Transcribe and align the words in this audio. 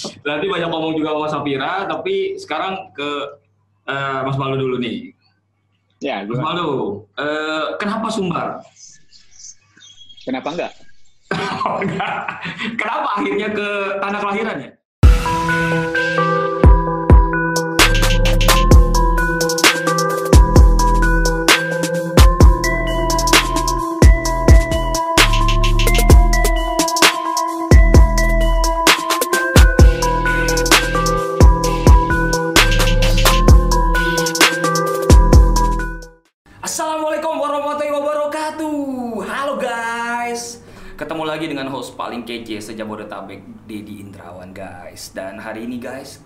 Berarti 0.00 0.46
banyak 0.48 0.68
ngomong 0.72 0.92
juga 0.96 1.12
sama 1.12 1.28
Safira, 1.28 1.72
tapi 1.84 2.40
sekarang 2.40 2.90
ke 2.96 3.10
uh, 3.86 4.20
Mas 4.24 4.38
Malu 4.40 4.56
dulu 4.56 4.76
nih. 4.80 5.12
Ya, 6.02 6.24
Mas 6.26 6.40
Malu, 6.40 7.04
uh, 7.20 7.76
kenapa 7.76 8.08
Sumbar? 8.08 8.64
Kenapa 10.24 10.48
enggak? 10.54 10.72
kenapa 12.80 13.08
akhirnya 13.18 13.48
ke 13.52 13.68
tanah 14.00 14.18
kelahirannya? 14.20 14.70
Host 41.82 41.98
paling 41.98 42.22
kece 42.22 42.62
sejabodetabek, 42.62 43.42
Dedi 43.66 44.06
Indrawan 44.06 44.54
guys. 44.54 45.10
Dan 45.10 45.34
hari 45.42 45.66
ini 45.66 45.82
guys, 45.82 46.22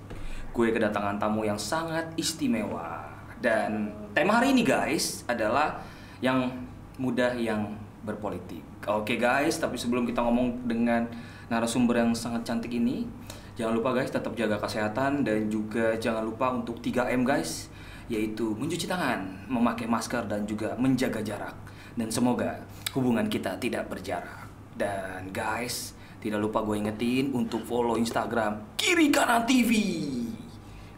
gue 0.52 0.69
kedatangan 0.69 1.16
tamu 1.16 1.48
yang 1.48 1.56
sangat 1.56 2.12
istimewa. 2.20 3.09
Dan 3.41 3.88
tema 4.12 4.37
hari 4.37 4.52
ini 4.52 4.61
guys 4.61 5.24
adalah 5.24 5.80
yang 6.20 6.52
mudah 7.00 7.33
yang 7.41 7.73
berpolitik. 8.05 8.61
Oke 8.84 9.16
guys, 9.16 9.56
tapi 9.56 9.80
sebelum 9.80 10.05
kita 10.05 10.20
ngomong 10.20 10.69
dengan 10.69 11.09
narasumber 11.48 12.05
yang 12.05 12.12
sangat 12.12 12.45
cantik 12.45 12.77
ini, 12.77 13.09
jangan 13.56 13.80
lupa 13.80 13.97
guys 13.97 14.12
tetap 14.12 14.36
jaga 14.36 14.61
kesehatan 14.61 15.25
dan 15.25 15.48
juga 15.48 15.97
jangan 15.97 16.20
lupa 16.20 16.52
untuk 16.52 16.84
3M 16.84 17.25
guys, 17.25 17.72
yaitu 18.12 18.53
mencuci 18.53 18.84
tangan, 18.84 19.48
memakai 19.48 19.88
masker 19.88 20.28
dan 20.28 20.44
juga 20.44 20.77
menjaga 20.77 21.25
jarak. 21.25 21.56
Dan 21.97 22.12
semoga 22.12 22.61
hubungan 22.92 23.25
kita 23.33 23.56
tidak 23.56 23.88
berjarak. 23.88 24.45
Dan 24.77 25.32
guys, 25.32 25.96
tidak 26.20 26.44
lupa 26.44 26.60
gue 26.60 26.77
ingetin 26.77 27.32
untuk 27.32 27.64
follow 27.64 27.96
Instagram 27.96 28.77
Kiri 28.77 29.08
Kanan 29.08 29.48
TV. 29.48 29.72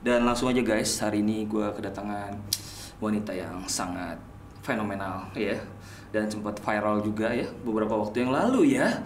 Dan 0.02 0.26
langsung 0.26 0.50
aja 0.50 0.58
guys, 0.66 0.98
hari 0.98 1.22
ini 1.22 1.46
gue 1.46 1.62
kedatangan 1.78 2.34
wanita 2.98 3.30
yang 3.30 3.62
sangat 3.70 4.18
fenomenal 4.66 5.30
ya. 5.38 5.54
Dan 6.10 6.26
sempat 6.26 6.58
viral 6.58 7.06
juga 7.06 7.30
ya 7.30 7.46
beberapa 7.62 7.94
waktu 7.94 8.26
yang 8.26 8.34
lalu 8.34 8.74
ya. 8.74 8.98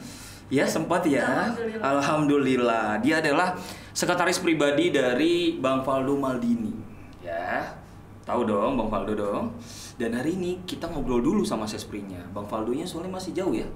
Ya 0.48 0.64
sempat 0.64 1.04
ya. 1.04 1.52
Alhamdulillah. 1.52 1.84
Alhamdulillah. 1.84 2.86
Dia 3.04 3.20
adalah 3.20 3.52
sekretaris 3.92 4.40
pribadi 4.40 4.88
dari 4.88 5.60
Bang 5.60 5.84
Faldo 5.84 6.16
Maldini. 6.16 6.72
Ya. 7.20 7.76
Tahu 8.24 8.48
dong 8.48 8.80
Bang 8.80 8.88
Faldo 8.88 9.12
dong. 9.12 9.52
Dan 10.00 10.16
hari 10.16 10.32
ini 10.40 10.64
kita 10.64 10.88
ngobrol 10.88 11.20
dulu 11.20 11.44
sama 11.44 11.68
Sesprinya. 11.68 12.24
Bang 12.32 12.48
Faldonya 12.48 12.88
soalnya 12.88 13.12
masih 13.12 13.36
jauh 13.36 13.52
ya. 13.52 13.68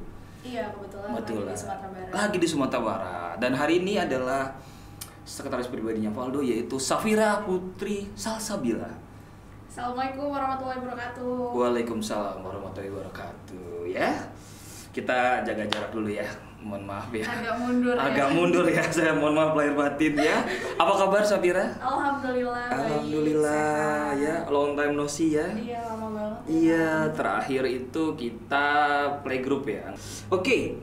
Iya 0.47 0.65
kebetulan 0.71 1.11
Betul 1.19 1.43
lagi 1.43 1.51
di 1.51 1.59
Sumatera 1.59 1.89
Barat. 1.91 2.13
Lagi 2.15 2.37
di 2.39 2.49
Sumatera 2.49 2.83
Barat. 2.87 3.35
Dan 3.43 3.53
hari 3.59 3.75
ini 3.83 3.95
adalah 3.99 4.43
sekretaris 5.27 5.67
pribadinya 5.67 6.15
Valdo 6.15 6.39
yaitu 6.39 6.79
Safira 6.79 7.43
Putri 7.43 8.07
Salsabila. 8.15 8.87
Assalamualaikum 9.67 10.31
warahmatullahi 10.31 10.79
wabarakatuh. 10.81 11.53
Waalaikumsalam 11.53 12.39
warahmatullahi 12.47 12.95
wabarakatuh. 12.95 13.91
Ya, 13.91 14.15
kita 14.95 15.43
jaga 15.43 15.67
jarak 15.67 15.91
dulu 15.91 16.09
ya. 16.15 16.25
Mohon 16.67 16.83
maaf 16.85 17.09
ya. 17.11 17.23
Agak 17.25 17.55
mundur 17.57 17.95
Agak 17.95 18.29
ya. 18.29 18.35
mundur 18.35 18.67
ya. 18.67 18.83
Saya 18.91 19.15
mohon 19.15 19.35
maaf 19.35 19.55
lahir 19.55 19.73
batin 19.73 20.19
ya. 20.19 20.43
Apa 20.75 20.93
kabar 20.99 21.23
Safira? 21.23 21.63
Alhamdulillah. 21.79 22.67
baik, 22.67 22.75
Alhamdulillah 22.75 23.71
sehat. 24.11 24.19
ya. 24.19 24.35
Long 24.51 24.75
time 24.75 24.93
no 24.93 25.07
see 25.07 25.31
ya. 25.33 25.47
Iya 25.47 25.79
lama 25.87 26.07
banget. 26.11 26.35
ya. 26.43 26.51
Iya, 26.51 26.89
terakhir 27.15 27.63
itu 27.65 28.03
kita 28.15 28.67
playgroup 29.23 29.63
ya. 29.65 29.95
Oke, 30.27 30.75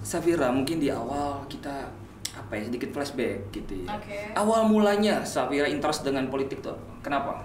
Safira 0.00 0.52
mungkin 0.52 0.76
di 0.76 0.92
awal 0.92 1.40
kita 1.48 1.88
apa 2.30 2.52
ya 2.52 2.68
sedikit 2.68 2.92
flashback 2.92 3.48
gitu 3.50 3.72
ya. 3.82 3.96
Oke. 3.96 4.36
Awal 4.36 4.68
mulanya 4.68 5.24
Safira 5.24 5.64
interest 5.64 6.04
dengan 6.04 6.28
politik 6.28 6.60
tuh 6.60 6.76
kenapa? 7.00 7.40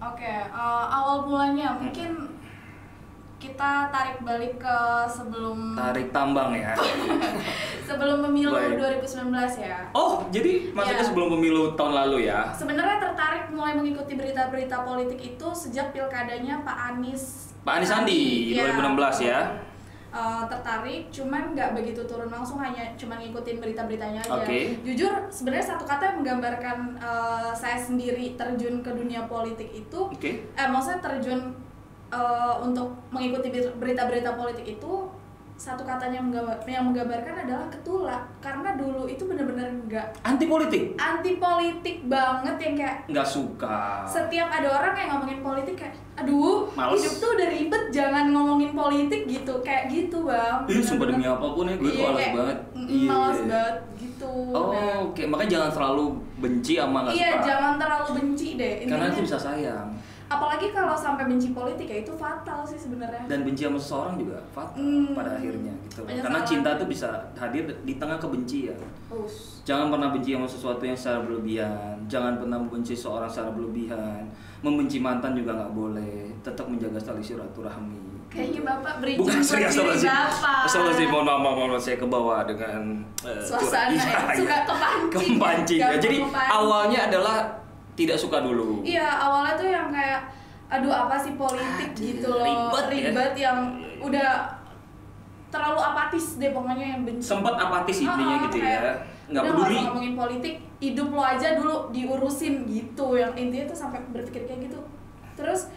Oke, 0.00 0.24
eh, 0.24 0.48
awal 0.88 1.28
mulanya 1.28 1.76
mungkin 1.76 2.16
kita 3.40 3.88
tarik 3.88 4.20
balik 4.20 4.60
ke 4.60 4.76
sebelum 5.08 5.72
Tarik 5.72 6.12
tambang 6.12 6.52
ya. 6.52 6.76
sebelum 7.88 8.20
pemilu 8.20 8.52
Baik. 8.52 9.00
2019 9.00 9.32
ya. 9.58 9.80
Oh, 9.96 10.22
jadi 10.28 10.68
maksudnya 10.70 11.00
Iya. 11.00 11.08
sebelum 11.08 11.28
pemilu 11.34 11.72
tahun 11.74 11.92
lalu 11.96 12.28
ya? 12.28 12.52
Sebenarnya 12.52 13.00
tertarik 13.00 13.48
mulai 13.48 13.72
mengikuti 13.72 14.12
berita-berita 14.14 14.84
politik 14.84 15.16
itu 15.16 15.48
sejak 15.50 15.90
pilkadanya 15.90 16.60
Pak 16.60 16.76
Anies. 16.92 17.56
Pak 17.64 17.80
Anies 17.80 17.88
Sandi, 17.88 18.52
Iya. 18.52 18.76
2016 18.76 19.16
ya. 19.24 19.40
Eh, 20.10 20.42
tertarik, 20.50 21.06
cuman 21.08 21.54
nggak 21.54 21.70
begitu 21.70 22.02
turun 22.02 22.26
langsung 22.28 22.58
hanya 22.58 22.82
cuman 22.98 23.22
ngikutin 23.22 23.56
berita-beritanya 23.56 24.18
aja. 24.20 24.42
Oke. 24.42 24.74
Jujur, 24.82 25.30
sebenarnya 25.30 25.66
satu 25.70 25.86
kata 25.86 26.02
yang 26.02 26.16
menggambarkan 26.20 26.98
eh, 26.98 27.50
saya 27.54 27.78
sendiri 27.78 28.34
terjun 28.34 28.82
ke 28.82 28.90
dunia 28.90 29.30
politik 29.30 29.70
itu, 29.70 30.00
Oke. 30.10 30.44
eh 30.44 30.68
maksudnya 30.68 30.98
terjun 31.00 31.54
eh, 32.10 32.54
untuk 32.60 32.90
mengikuti 33.08 33.48
ber- 33.48 33.74
berita-berita 33.76 34.34
politik 34.34 34.66
itu 34.68 34.92
satu 35.54 35.84
katanya 35.84 36.16
yang 36.16 36.26
menggambar- 36.26 36.64
yang 36.64 36.84
menggambarkan 36.86 37.36
adalah 37.38 37.68
ketula 37.68 38.16
karena 38.40 38.72
dulu 38.74 39.04
itu 39.04 39.20
bener-bener 39.22 39.68
nggak 39.84 40.08
Anti 40.22 40.48
politik? 40.48 40.96
anti 40.96 41.36
politik 41.36 41.96
banget 42.06 42.56
yang 42.58 42.74
kayak 42.74 42.96
Nggak 43.06 43.28
suka. 43.28 44.00
setiap 44.02 44.48
ada 44.48 44.68
orang 44.72 44.96
yang 44.96 45.08
ngomongin 45.12 45.40
politik 45.40 45.76
kayak 45.76 45.92
aduh 46.16 46.64
Males. 46.72 46.96
hidup 46.98 47.14
tuh 47.14 47.30
udah 47.34 47.48
ribet 47.50 47.84
jangan 47.90 48.24
ngomongin 48.30 48.72
politik 48.72 49.20
gitu 49.26 49.52
kayak 49.60 49.84
gitu 49.86 50.24
bang 50.24 50.64
Ih, 50.66 50.80
sumpah 50.80 51.06
demi 51.06 51.24
apa 51.24 51.46
pun 51.46 51.64
ya, 51.64 51.76
gue 51.76 51.90
Iya, 51.90 52.08
kayak, 52.10 52.32
banget. 52.34 52.58
Iya, 52.74 53.06
males 53.06 53.40
banget 53.42 53.76
gitu 53.98 54.32
Oh, 54.50 54.68
Nah, 54.70 54.96
oke. 55.02 55.22
Makanya 55.24 55.50
jangan 55.54 55.70
terlalu 55.70 56.04
benci 56.38 56.72
sama 56.74 56.98
nggak 57.02 57.14
iya 57.14 57.28
suka. 57.30 57.44
jangan 57.46 57.72
terlalu 57.76 58.08
benci 58.14 58.48
deh 58.54 58.74
Karena 58.80 58.88
Intinya, 58.96 59.04
nanti 59.06 59.20
bisa 59.22 59.36
sayang. 59.38 59.88
Apalagi 60.30 60.70
kalau 60.70 60.94
sampai 60.94 61.26
benci 61.26 61.50
politik 61.50 61.84
ya 61.84 61.98
itu 62.00 62.14
fatal 62.14 62.62
sih 62.62 62.78
sebenarnya 62.78 63.26
dan 63.26 63.42
benci 63.42 63.66
sama 63.66 63.74
seseorang 63.76 64.14
juga 64.14 64.38
fatal 64.48 64.78
Hmm. 64.78 65.10
pada 65.10 65.34
akhirnya 65.34 65.74
gitu 65.84 66.06
Banyak 66.06 66.22
karena 66.22 66.38
salah. 66.38 66.48
cinta 66.48 66.70
tuh 66.78 66.86
bisa 66.86 67.08
hadir 67.34 67.64
di 67.82 67.94
tengah 67.96 68.14
kebencian 68.16 68.78
Us. 69.10 69.58
jangan 69.62 69.90
pernah 69.90 70.08
benci 70.08 70.30
sama 70.32 70.46
sesuatu 70.46 70.82
yang 70.82 70.94
secara 70.94 71.18
berlebihan 71.20 71.98
jangan 72.06 72.38
pernah 72.38 72.56
membenci 72.56 72.94
seorang 72.94 73.26
secara 73.26 73.50
berlebihan 73.50 74.22
membenci 74.60 75.02
mantan 75.02 75.34
juga 75.34 75.50
nggak 75.56 75.72
boleh 75.72 76.30
tetap 76.40 76.70
menjaga 76.70 77.02
tali 77.02 77.18
silaturahmi 77.20 77.98
kayaknya 78.30 78.62
bapak 78.62 79.02
beri 79.02 79.18
bukan 79.18 79.42
serius 79.42 79.74
sih 79.74 80.06
sih 80.94 81.06
mohon 81.06 81.26
maaf 81.26 81.42
mohon 81.42 81.74
maaf 81.74 81.82
saya 81.82 81.98
ke 81.98 82.06
bawah 82.06 82.46
dengan 82.46 83.02
eh, 83.26 83.42
Suasana 83.42 83.90
ya, 83.90 84.30
suka 84.30 84.56
kepancing. 84.62 85.10
kepancing 85.34 85.80
ya. 85.82 85.98
Jadi 85.98 86.16
kepancing. 86.22 86.50
awalnya 86.54 87.10
adalah 87.10 87.36
tidak 88.00 88.16
suka 88.16 88.40
dulu. 88.40 88.80
Iya 88.80 89.04
awalnya 89.20 89.54
tuh 89.54 89.68
yang 89.68 89.88
kayak 89.88 90.20
aduh 90.70 90.88
apa 90.88 91.18
sih 91.18 91.34
politik 91.34 91.90
Aduh, 91.92 92.00
gitu 92.00 92.28
loh. 92.30 92.40
ribet 92.40 92.86
ya. 92.86 92.94
ribet 93.10 93.32
yang 93.36 93.58
udah 94.00 94.30
terlalu 95.50 95.80
apatis 95.82 96.38
deh 96.38 96.50
pokoknya 96.50 96.86
yang 96.88 97.02
benci. 97.02 97.26
Sempat 97.26 97.58
apatis 97.58 97.96
intinya 97.98 98.36
Ah, 98.38 98.42
gitu 98.46 98.56
kayak, 98.56 98.80
ya 98.80 98.94
nggak 99.30 99.44
peduli. 99.46 99.76
ngomongin 99.80 100.14
politik 100.16 100.54
hidup 100.80 101.08
lo 101.10 101.22
aja 101.22 101.48
dulu 101.54 101.74
diurusin 101.90 102.64
gitu. 102.66 103.06
Yang 103.14 103.32
intinya 103.36 103.64
tuh 103.66 103.78
sampai 103.78 103.98
berpikir 104.08 104.46
kayak 104.46 104.70
gitu. 104.70 104.78
Terus 105.34 105.68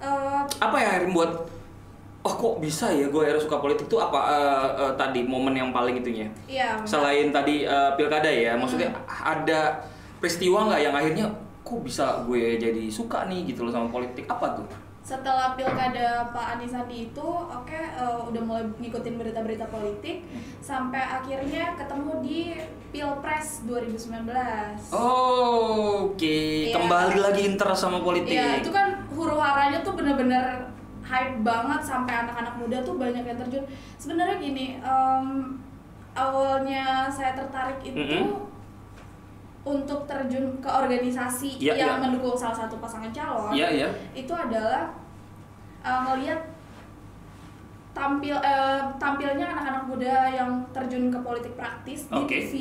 eh, 0.00 0.42
apa 0.58 0.76
ya 0.76 0.90
yang 0.98 1.12
membuat 1.12 1.44
oh 2.20 2.34
kok 2.34 2.54
bisa 2.58 2.88
ya 2.88 3.06
gue 3.06 3.20
akhirnya 3.20 3.44
suka 3.44 3.60
politik? 3.60 3.84
Tuh 3.86 4.00
apa 4.00 4.20
eh, 4.26 4.68
eh, 4.80 4.92
tadi 4.96 5.20
momen 5.22 5.52
yang 5.52 5.70
paling 5.70 6.00
itunya? 6.00 6.26
Iya 6.48 6.80
selain 6.82 7.28
tadi 7.28 7.62
eh, 7.62 7.90
pilkada 7.94 8.26
ya 8.26 8.56
maksudnya 8.56 8.88
ada 9.06 9.76
peristiwa 10.16 10.66
nggak 10.66 10.80
yang 10.82 10.94
akhirnya 10.94 11.26
kok 11.68 11.84
bisa 11.84 12.24
gue 12.24 12.56
jadi 12.56 12.88
suka 12.88 13.28
nih 13.28 13.44
gitu 13.44 13.62
loh 13.62 13.72
sama 13.72 13.88
politik 13.88 14.24
apa 14.24 14.56
tuh 14.56 14.64
setelah 14.98 15.52
pilkada 15.52 16.20
Pak 16.32 16.56
Anies 16.56 16.68
Sandi 16.68 17.08
itu 17.08 17.24
oke 17.24 17.72
eh, 17.72 18.20
udah 18.24 18.42
mulai 18.44 18.64
ngikutin 18.76 19.16
berita-berita 19.16 19.68
politik 19.68 20.20
sampai 20.60 21.00
akhirnya 21.00 21.76
ketemu 21.76 22.12
di 22.20 22.38
Pilpres 22.88 23.64
2019 23.64 24.28
oh, 24.92 26.08
oke 26.08 26.36
Iya. 26.68 26.76
kembali 26.76 27.16
lagi 27.20 27.42
interest 27.46 27.84
sama 27.84 28.00
politik 28.00 28.32
Iya, 28.32 28.60
itu 28.60 28.68
kan 28.68 29.04
huru 29.08 29.36
haranya 29.36 29.80
tuh 29.80 29.92
bener-bener 29.92 30.68
hype 31.00 31.40
banget 31.40 31.80
sampai 31.80 32.12
anak-anak 32.12 32.54
muda 32.56 32.76
tuh 32.84 33.00
banyak 33.00 33.24
yang 33.24 33.38
terjun. 33.38 33.64
Sebenarnya 33.96 34.36
gini, 34.36 34.76
em, 34.76 35.56
awalnya 36.12 37.08
saya 37.08 37.32
tertarik 37.32 37.80
itu 37.80 37.96
Mm-mm. 37.96 38.44
Untuk 39.62 40.04
terjun 40.04 40.44
ke 40.58 40.68
organisasi 40.68 41.58
Iya, 41.58 41.74
yang 41.76 41.98
iya. 41.98 42.02
mendukung 42.02 42.32
salah 42.32 42.56
satu 42.56 42.78
pasangan 42.78 43.10
calon. 43.10 43.52
iya 43.52 43.68
iya 43.68 43.88
Itu 44.12 44.32
adalah 44.32 44.88
eh, 45.80 46.00
ngelihat 46.04 46.40
tampil 47.92 48.36
eh, 48.38 48.80
tampilnya 48.96 49.42
anak-anak 49.44 49.84
muda 49.86 50.14
yang 50.30 50.50
terjun 50.70 51.10
ke 51.10 51.18
politik 51.18 51.52
praktis 51.54 52.06
Oke. 52.08 52.30
di 52.30 52.42
TV. 52.46 52.54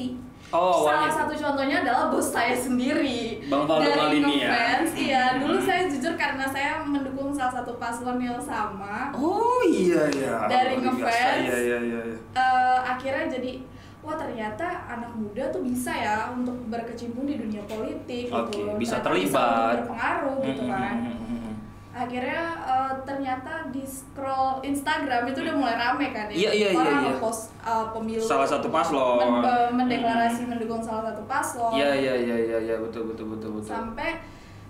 Oh, 0.47 0.87
Salah 0.87 1.03
awalnya. 1.03 1.11
satu 1.11 1.33
contohnya 1.35 1.77
adalah 1.83 2.07
bos 2.07 2.31
saya 2.31 2.55
sendiri. 2.55 3.43
Bang 3.51 3.67
Dari 3.67 3.91
Maldini 3.91 4.35
ya? 4.39 4.47
ngefans, 4.47 4.91
iya. 4.95 5.23
Dulu 5.35 5.59
saya 5.59 5.83
jujur 5.91 6.15
karena 6.15 6.47
saya 6.47 6.79
mendukung 6.79 7.35
salah 7.35 7.51
satu 7.51 7.75
paslon 7.75 8.15
yang 8.15 8.39
sama. 8.39 9.11
Oh 9.11 9.59
iya 9.67 10.07
iya. 10.07 10.47
Dari 10.47 10.79
ngefans. 10.79 11.43
Iya 11.43 11.57
iya 11.59 11.77
iya. 11.83 11.99
iya. 12.07 12.17
Eh, 12.31 12.79
akhirnya 12.79 13.27
jadi 13.27 13.59
wah 13.99 14.15
ternyata 14.15 14.63
anak 14.87 15.11
muda 15.11 15.43
tuh 15.47 15.61
bisa 15.61 15.91
ya 15.91 16.31
untuk 16.31 16.55
berkecimpung 16.67 17.23
di 17.23 17.35
dunia 17.35 17.59
politik 17.63 18.29
Oke, 18.29 18.55
gitu. 18.55 18.77
bisa 18.77 18.97
Ternyata 18.97 19.07
terlibat. 19.07 19.47
untuk 19.49 19.79
berpengaruh 19.83 20.37
gitu 20.41 20.61
Mm, 20.61 20.69
mm, 20.69 20.73
kan. 20.73 20.95
mm, 20.95 21.11
mm, 21.11 21.37
mm. 21.39 21.53
Akhirnya 21.91 22.41
eh, 22.61 22.93
ternyata 23.03 23.51
di 23.67 23.81
scroll 23.81 24.61
Instagram 24.61 25.25
itu 25.25 25.41
udah 25.41 25.55
mulai 25.55 25.75
rame 25.75 26.07
kan 26.11 26.29
ya. 26.29 26.35
Iya, 26.37 26.51
iya, 26.53 26.67
iya, 26.69 26.77
Orang 26.77 26.93
iya. 26.95 27.09
nge-post 27.11 27.41
eh, 27.59 27.85
pemilu 27.89 28.21
Salah 28.21 28.45
satu 28.45 28.69
paslon. 28.69 29.17
men- 29.17 29.73
mendeklarasi 29.75 30.45
mendukung 30.45 30.77
salah 30.77 31.09
satu 31.09 31.25
paslon. 31.25 31.73
Iya 31.73 31.89
iya 31.91 32.13
iya 32.15 32.37
iya 32.37 32.57
iya 32.63 32.75
betul 32.77 33.09
betul 33.09 33.33
betul 33.33 33.49
betul. 33.57 33.65
Sampai 33.67 34.21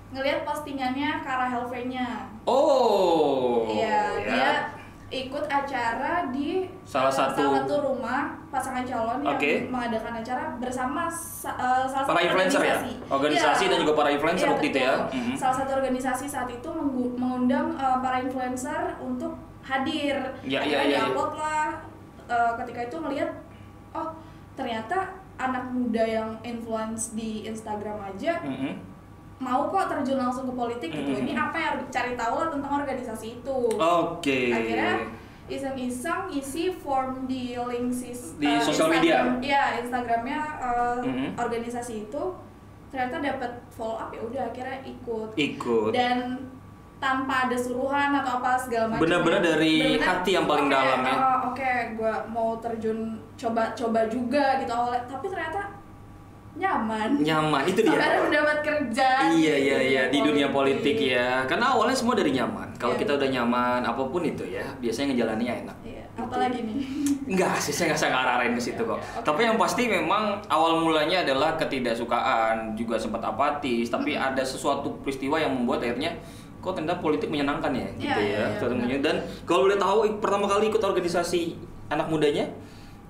ngelihat 0.07 0.47
postingannya 0.47 1.19
Kara 1.19 1.51
Helve-nya. 1.51 2.31
Oh. 2.47 3.67
Iya, 3.67 3.99
ya. 4.17 4.23
dia 4.23 4.51
ikut 5.07 5.45
acara 5.47 6.27
di 6.29 6.67
Salah 6.83 7.07
eh, 7.07 7.15
satu- 7.15 7.39
salah 7.39 7.63
satu 7.63 7.75
rumah 7.81 8.21
pasangan 8.47 8.83
calon 8.83 9.23
yang 9.23 9.39
Oke. 9.39 9.53
mengadakan 9.65 10.19
acara 10.19 10.51
bersama 10.57 11.07
sa- 11.07 11.55
eh, 11.55 11.85
salah 11.85 12.03
Para 12.03 12.19
satu 12.19 12.27
influencer 12.27 12.59
ya? 12.59 12.75
organisasi. 12.75 12.91
Organisasi 13.07 13.63
Iya. 13.63 13.71
dan 13.71 13.77
juga 13.79 13.93
para 13.95 14.09
influencer 14.11 14.45
Iya, 14.45 14.53
waktu 14.53 14.65
itu 14.67 14.79
ya? 14.81 14.93
Mhm. 15.07 15.33
Salah 15.33 15.55
satu 15.55 15.71
organisasi 15.73 16.25
saat 16.27 16.49
itu 16.49 16.69
mengundang 17.15 17.71
eh, 17.73 17.97
para 17.97 18.17
influencer 18.19 18.81
untuk 18.99 19.31
hadir. 19.63 20.15
Iya, 20.41 20.59
iya, 20.59 20.59
Akhirnya 20.59 20.83
iya, 20.83 20.91
iya. 20.93 20.99
diupload 21.05 21.33
lah. 21.35 21.67
Eh, 22.27 22.51
ketika 22.59 22.79
itu 22.83 22.97
melihat 22.99 23.29
oh 23.93 24.11
ternyata 24.53 25.07
anak 25.37 25.69
muda 25.69 26.03
yang 26.03 26.29
influence 26.41 27.13
di 27.13 27.45
Instagram 27.45 27.95
aja 28.03 28.43
Mhm. 28.43 28.96
Mau 29.37 29.67
kok 29.67 29.85
terjun 29.87 30.17
langsung 30.17 30.45
ke 30.45 30.53
politik 30.53 30.89
gitu. 30.89 31.11
Mhm. 31.11 31.21
Ini 31.23 31.33
apa 31.33 31.57
yang 31.57 31.75
cari 31.87 32.13
tahu 32.13 32.35
lah 32.35 32.49
tentang 32.49 32.73
organisasi 32.75 33.27
itu. 33.37 33.59
Oke. 33.71 34.49
Akhirnya 34.49 34.93
iseng-iseng 35.47 36.27
isi 36.29 36.73
form 36.73 37.23
di 37.23 37.55
link 37.55 37.89
sis 37.89 38.35
Di 38.35 38.45
eh, 38.45 38.59
sosial 38.59 38.89
Instagram- 38.89 38.91
media? 38.91 39.17
Iya, 39.39 39.63
Instagramnya 39.79 40.39
Mhm. 41.01 41.27
organisasi 41.35 41.93
itu 42.03 42.23
ternyata 42.87 43.19
dapat 43.21 43.51
follow 43.69 43.95
up 43.97 44.09
ya 44.09 44.21
udah 44.21 44.43
akhirnya 44.47 44.77
ikut. 44.83 45.29
Ikut. 45.33 45.91
Dan 45.91 46.49
tanpa 46.97 47.45
ada 47.45 47.53
suruhan 47.53 48.09
atau 48.11 48.41
apa 48.41 48.57
segala 48.57 48.89
macam. 48.89 49.05
Benar-benar 49.05 49.37
ya. 49.37 49.47
dari 49.47 49.73
Benar-benar, 49.93 50.09
hati 50.17 50.31
yang 50.33 50.45
paling 50.45 50.65
oke, 50.65 50.73
dalam 50.73 50.99
ya. 50.99 51.13
eh, 51.13 51.39
Oke, 51.47 51.71
gua 51.93 52.13
mau 52.27 52.49
terjun 52.57 52.99
coba-coba 53.35 54.01
juga 54.09 54.57
gitu 54.57 54.71
awalnya, 54.71 55.05
tapi 55.05 55.25
ternyata 55.27 55.61
nyaman. 56.57 57.09
Nyaman 57.17 57.63
itu 57.65 57.79
dia. 57.79 57.93
Sampai 57.93 58.19
mendapat 58.19 58.57
kerja. 58.59 59.09
Iya 59.29 59.55
iya 59.55 59.77
iya 59.79 60.01
di 60.07 60.19
dunia 60.19 60.49
politik 60.49 60.97
ya. 60.97 61.45
Karena 61.45 61.71
awalnya 61.71 61.93
semua 61.93 62.13
dari 62.13 62.29
nyaman. 62.29 62.73
Kalau 62.75 62.93
Iya. 62.93 63.01
kita 63.01 63.11
udah 63.15 63.29
nyaman 63.31 63.81
apa 63.81 64.03
pun 64.03 64.21
itu 64.21 64.43
ya, 64.43 64.65
biasanya 64.75 65.11
ngejalaninnya 65.11 65.55
enak. 65.63 65.77
Iya, 65.81 66.03
apalagi 66.15 66.59
nih. 66.59 66.75
Enggak 67.31 67.57
sih, 67.57 67.71
saya 67.71 67.85
nggak 67.89 67.99
saya 67.99 68.13
arahin 68.13 68.53
ke 68.53 68.61
situ 68.63 68.79
kok. 68.79 68.97
Oke. 68.97 69.23
Tapi 69.23 69.41
yang 69.43 69.55
pasti 69.55 69.85
memang 69.85 70.23
awal 70.47 70.79
mulanya 70.79 71.21
adalah 71.21 71.53
ketidaksukaan, 71.55 72.73
juga 72.73 72.95
sempat 72.95 73.21
apatis. 73.21 73.87
Tapi 73.87 74.13
ada 74.13 74.41
sesuatu 74.41 74.97
peristiwa 74.99 75.37
yang 75.37 75.53
membuat 75.53 75.81
akhirnya 75.81 76.13
kok 76.57 76.73
ternyata 76.73 76.97
politik 76.97 77.27
menyenangkan 77.27 77.69
ya, 77.71 77.87
gitu 77.95 78.07
Iya, 78.09 78.17
ya. 78.17 78.23
iya, 78.23 78.45
iya, 78.49 78.59
benar. 78.59 78.77
menye- 78.81 78.99
Dan 78.99 79.15
kalau 79.43 79.65
boleh 79.65 79.77
tahu 79.77 79.97
pertama 80.17 80.45
kali 80.45 80.67
ikut 80.67 80.81
organisasi 80.81 81.53
anak 81.87 82.07
mudanya, 82.07 82.43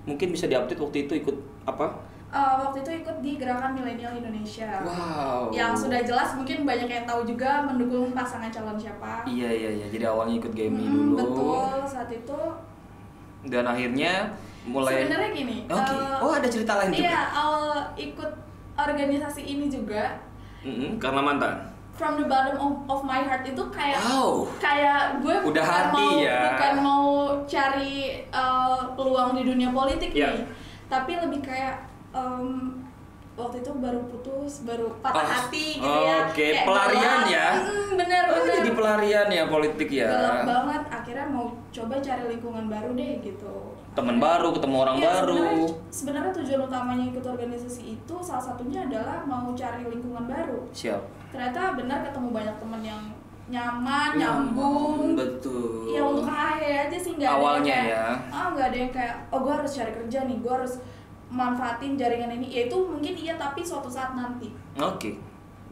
mungkin 0.04 0.30
bisa 0.30 0.46
diupdate 0.46 0.78
waktu 0.78 0.98
itu 1.04 1.14
ikut 1.18 1.36
apa? 1.66 1.96
Eh, 2.28 2.54
waktu 2.60 2.78
itu 2.82 2.92
ikut 3.02 3.18
di 3.20 3.32
Gerakan 3.36 3.72
Milenial 3.72 4.12
Indonesia. 4.14 4.68
Wow. 4.82 5.48
Yang 5.50 5.88
sudah 5.88 6.04
jelas 6.04 6.30
mungkin 6.34 6.64
banyak 6.64 6.86
yang 6.86 7.06
tahu 7.06 7.24
juga 7.24 7.64
mendukung 7.64 8.12
pasangan 8.12 8.52
calon 8.52 8.76
siapa. 8.76 9.24
Iya 9.24 9.48
iya 9.48 9.70
iya. 9.74 9.86
Jadi 9.88 10.04
awalnya 10.04 10.36
ikut 10.38 10.52
GMI 10.52 10.76
Mm, 10.82 10.92
dulu. 10.92 11.16
Betul, 11.18 11.72
saat 11.86 12.10
itu 12.10 12.40
Dan 13.44 13.64
akhirnya 13.64 14.28
mulai. 14.66 15.08
sebenarnya 15.08 15.30
gini. 15.32 15.58
Oke. 15.66 15.96
eh, 15.96 16.16
oh 16.20 16.32
ada 16.34 16.48
cerita 16.48 16.76
lain 16.76 16.92
juga. 16.92 17.04
Iya, 17.06 17.20
awal 17.32 17.64
ikut 17.96 18.32
organisasi 18.76 19.42
ini 19.48 19.66
juga 19.68 20.20
Mm-mm, 20.62 21.00
karena 21.00 21.22
mantan. 21.22 21.56
from 21.94 22.14
the 22.14 22.28
bottom 22.28 22.54
of, 22.56 22.74
of 22.88 23.02
my 23.02 23.18
heart 23.20 23.42
itu 23.42 23.64
kayak 23.72 23.98
Wow. 24.00 24.46
kayak 24.58 25.18
gue 25.18 25.34
Udah 25.44 25.64
bukan 25.64 25.82
hati 25.82 26.06
mau 26.06 26.22
ya. 26.22 26.42
bukan 26.46 26.74
mau 26.78 27.06
cari 27.48 27.98
eh, 28.22 28.80
peluang 28.94 29.34
di 29.34 29.44
dunia 29.44 29.70
politik 29.72 30.12
Iya. 30.12 30.30
nih 30.30 30.46
tapi 30.86 31.18
lebih 31.18 31.42
kayak 31.42 31.74
em, 32.18 32.74
waktu 33.34 33.62
itu 33.62 33.72
baru 33.72 34.02
putus 34.04 34.66
baru 34.66 34.90
patah 34.98 35.22
Oh, 35.22 35.28
hati 35.28 35.78
gitu 35.78 35.86
ya 35.86 36.26
oke. 36.26 36.48
Pelarian 36.64 37.20
gelap. 37.20 37.30
ya? 37.30 37.48
Mm, 37.56 37.90
bener 37.96 38.24
Oh, 38.26 38.34
bener 38.36 38.54
jadi 38.56 38.72
pelarian 38.74 39.28
ya 39.30 39.44
politik 39.46 39.90
ya. 39.92 40.08
gelap 40.08 40.40
banget 40.44 40.82
akhirnya 40.90 41.26
mau 41.28 41.46
coba 41.70 41.96
cari 42.00 42.24
lingkungan 42.28 42.66
baru 42.68 42.90
deh 42.94 43.22
gitu 43.22 43.54
Teman 43.94 44.18
baru, 44.20 44.54
ketemu 44.54 44.76
orang 44.80 44.96
Iya, 44.96 45.10
baru. 45.12 45.34
sebenarnya- 45.34 45.74
sebenarnya 45.90 46.32
tujuan 46.36 46.62
utamanya 46.64 47.06
ikut 47.08 47.26
organisasi 47.26 47.82
itu 47.92 48.16
salah 48.20 48.44
satunya 48.44 48.80
adalah 48.84 49.22
mau 49.24 49.50
cari 49.52 49.82
lingkungan 49.84 50.26
baru 50.26 50.62
Siap. 50.72 51.02
ternyata 51.28 51.74
benar 51.74 52.02
ketemu 52.04 52.30
banyak 52.32 52.56
teman 52.58 52.82
yang 52.84 53.02
nyaman, 53.48 54.12
nyambung. 54.14 55.16
Betul. 55.16 55.88
Ya 55.90 56.04
untuk 56.04 56.28
akhir 56.28 56.68
aja 56.84 56.98
sih 57.00 57.16
nggak 57.16 57.26
ada 57.28 57.40
Awalnya 57.40 57.64
yang 57.66 57.86
kayak, 57.86 57.96
ya. 57.96 58.06
ah 58.30 58.48
nggak 58.52 58.66
ada 58.66 58.78
yang 58.78 58.92
kayak 58.92 59.16
oh 59.28 59.40
gue 59.40 59.54
harus 59.56 59.72
cari 59.72 59.92
kerja 59.94 60.20
nih, 60.24 60.38
gue 60.38 60.54
harus 60.54 60.74
manfaatin 61.28 62.00
jaringan 62.00 62.32
ini. 62.32 62.48
Ya 62.50 62.62
itu 62.66 62.78
mungkin 62.78 63.14
iya 63.14 63.36
tapi 63.36 63.62
suatu 63.62 63.88
saat 63.88 64.16
nanti. 64.16 64.52
Oke. 64.80 65.20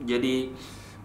Jadi 0.04 0.52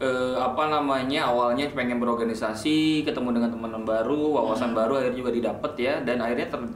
eh, 0.03 0.35
apa 0.37 0.67
namanya 0.67 1.31
awalnya 1.31 1.71
pengen 1.71 2.03
berorganisasi, 2.03 3.07
ketemu 3.07 3.39
dengan 3.39 3.51
teman 3.53 3.73
baru, 3.85 4.35
wawasan 4.35 4.75
baru 4.75 4.99
akhirnya 4.99 5.19
juga 5.19 5.31
didapat 5.31 5.73
ya 5.79 5.95
dan 6.03 6.19
akhirnya 6.19 6.51
ter- 6.51 6.75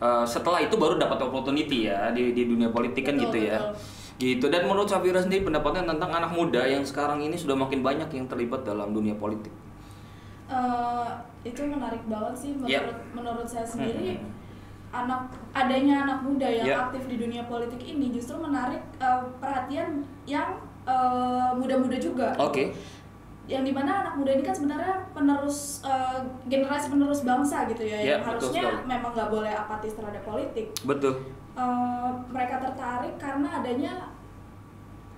eh, 0.00 0.24
setelah 0.24 0.62
itu 0.64 0.74
baru 0.80 0.96
dapat 0.96 1.20
opportunity 1.20 1.90
ya 1.90 2.08
di 2.10 2.32
di 2.32 2.48
dunia 2.48 2.72
politik 2.72 3.04
kan 3.04 3.18
Betul, 3.18 3.24
gitu 3.28 3.38
ya. 3.52 3.58
betul. 3.60 3.74
Gitu 4.20 4.46
dan 4.52 4.68
menurut 4.68 4.84
Safira 4.84 5.16
sendiri 5.16 5.48
pendapatnya 5.48 5.96
tentang 5.96 6.12
anak 6.12 6.32
muda 6.32 6.60
yang 6.64 6.84
sekarang 6.84 7.24
ini 7.24 7.40
sudah 7.40 7.56
makin 7.56 7.80
banyak 7.80 8.08
yang 8.12 8.28
terlibat 8.28 8.64
dalam 8.64 8.92
dunia 8.92 9.16
politik. 9.16 9.48
Eh, 10.50 11.08
itu 11.40 11.62
menarik 11.62 12.02
banget 12.04 12.34
sih 12.36 12.50
menurut 12.52 12.68
Ya. 12.68 12.82
menurut 13.12 13.46
saya 13.46 13.64
sendiri. 13.64 14.18
Hmm. 14.20 14.39
Anak 14.90 15.22
adanya 15.52 16.02
anak 16.02 16.18
muda 16.20 16.44
yang 16.44 16.66
Ya. 16.66 16.76
aktif 16.82 17.06
di 17.06 17.16
dunia 17.16 17.42
politik 17.44 17.78
ini 17.80 18.10
justru 18.10 18.34
menarik 18.36 18.82
eh, 18.96 19.20
perhatian 19.36 20.02
yang 20.24 20.58
eh, 20.82 21.50
muda-muda 21.52 21.96
juga. 21.96 22.34
Oke. 22.36 22.74
yang 23.46 23.66
di 23.66 23.74
mana 23.74 23.90
anak 24.00 24.14
muda 24.14 24.30
ini 24.30 24.40
kan 24.40 24.54
sebenarnya 24.54 24.94
penerus 25.10 25.82
eh, 25.82 26.18
generasi 26.46 26.86
penerus 26.88 27.22
bangsa 27.22 27.66
gitu 27.66 27.82
ya, 27.82 27.98
Ya, 27.98 28.06
yang 28.14 28.22
betul 28.22 28.30
harusnya 28.54 28.62
sekali. 28.64 28.86
memang 28.88 29.10
nggak 29.10 29.26
boleh 29.28 29.50
apatis 29.52 29.92
terhadap 29.92 30.22
politik. 30.22 30.66
Betul. 30.80 31.18
Eh, 31.52 32.08
mereka 32.28 32.58
tertarik 32.60 33.14
karena 33.16 33.58
adanya 33.58 33.92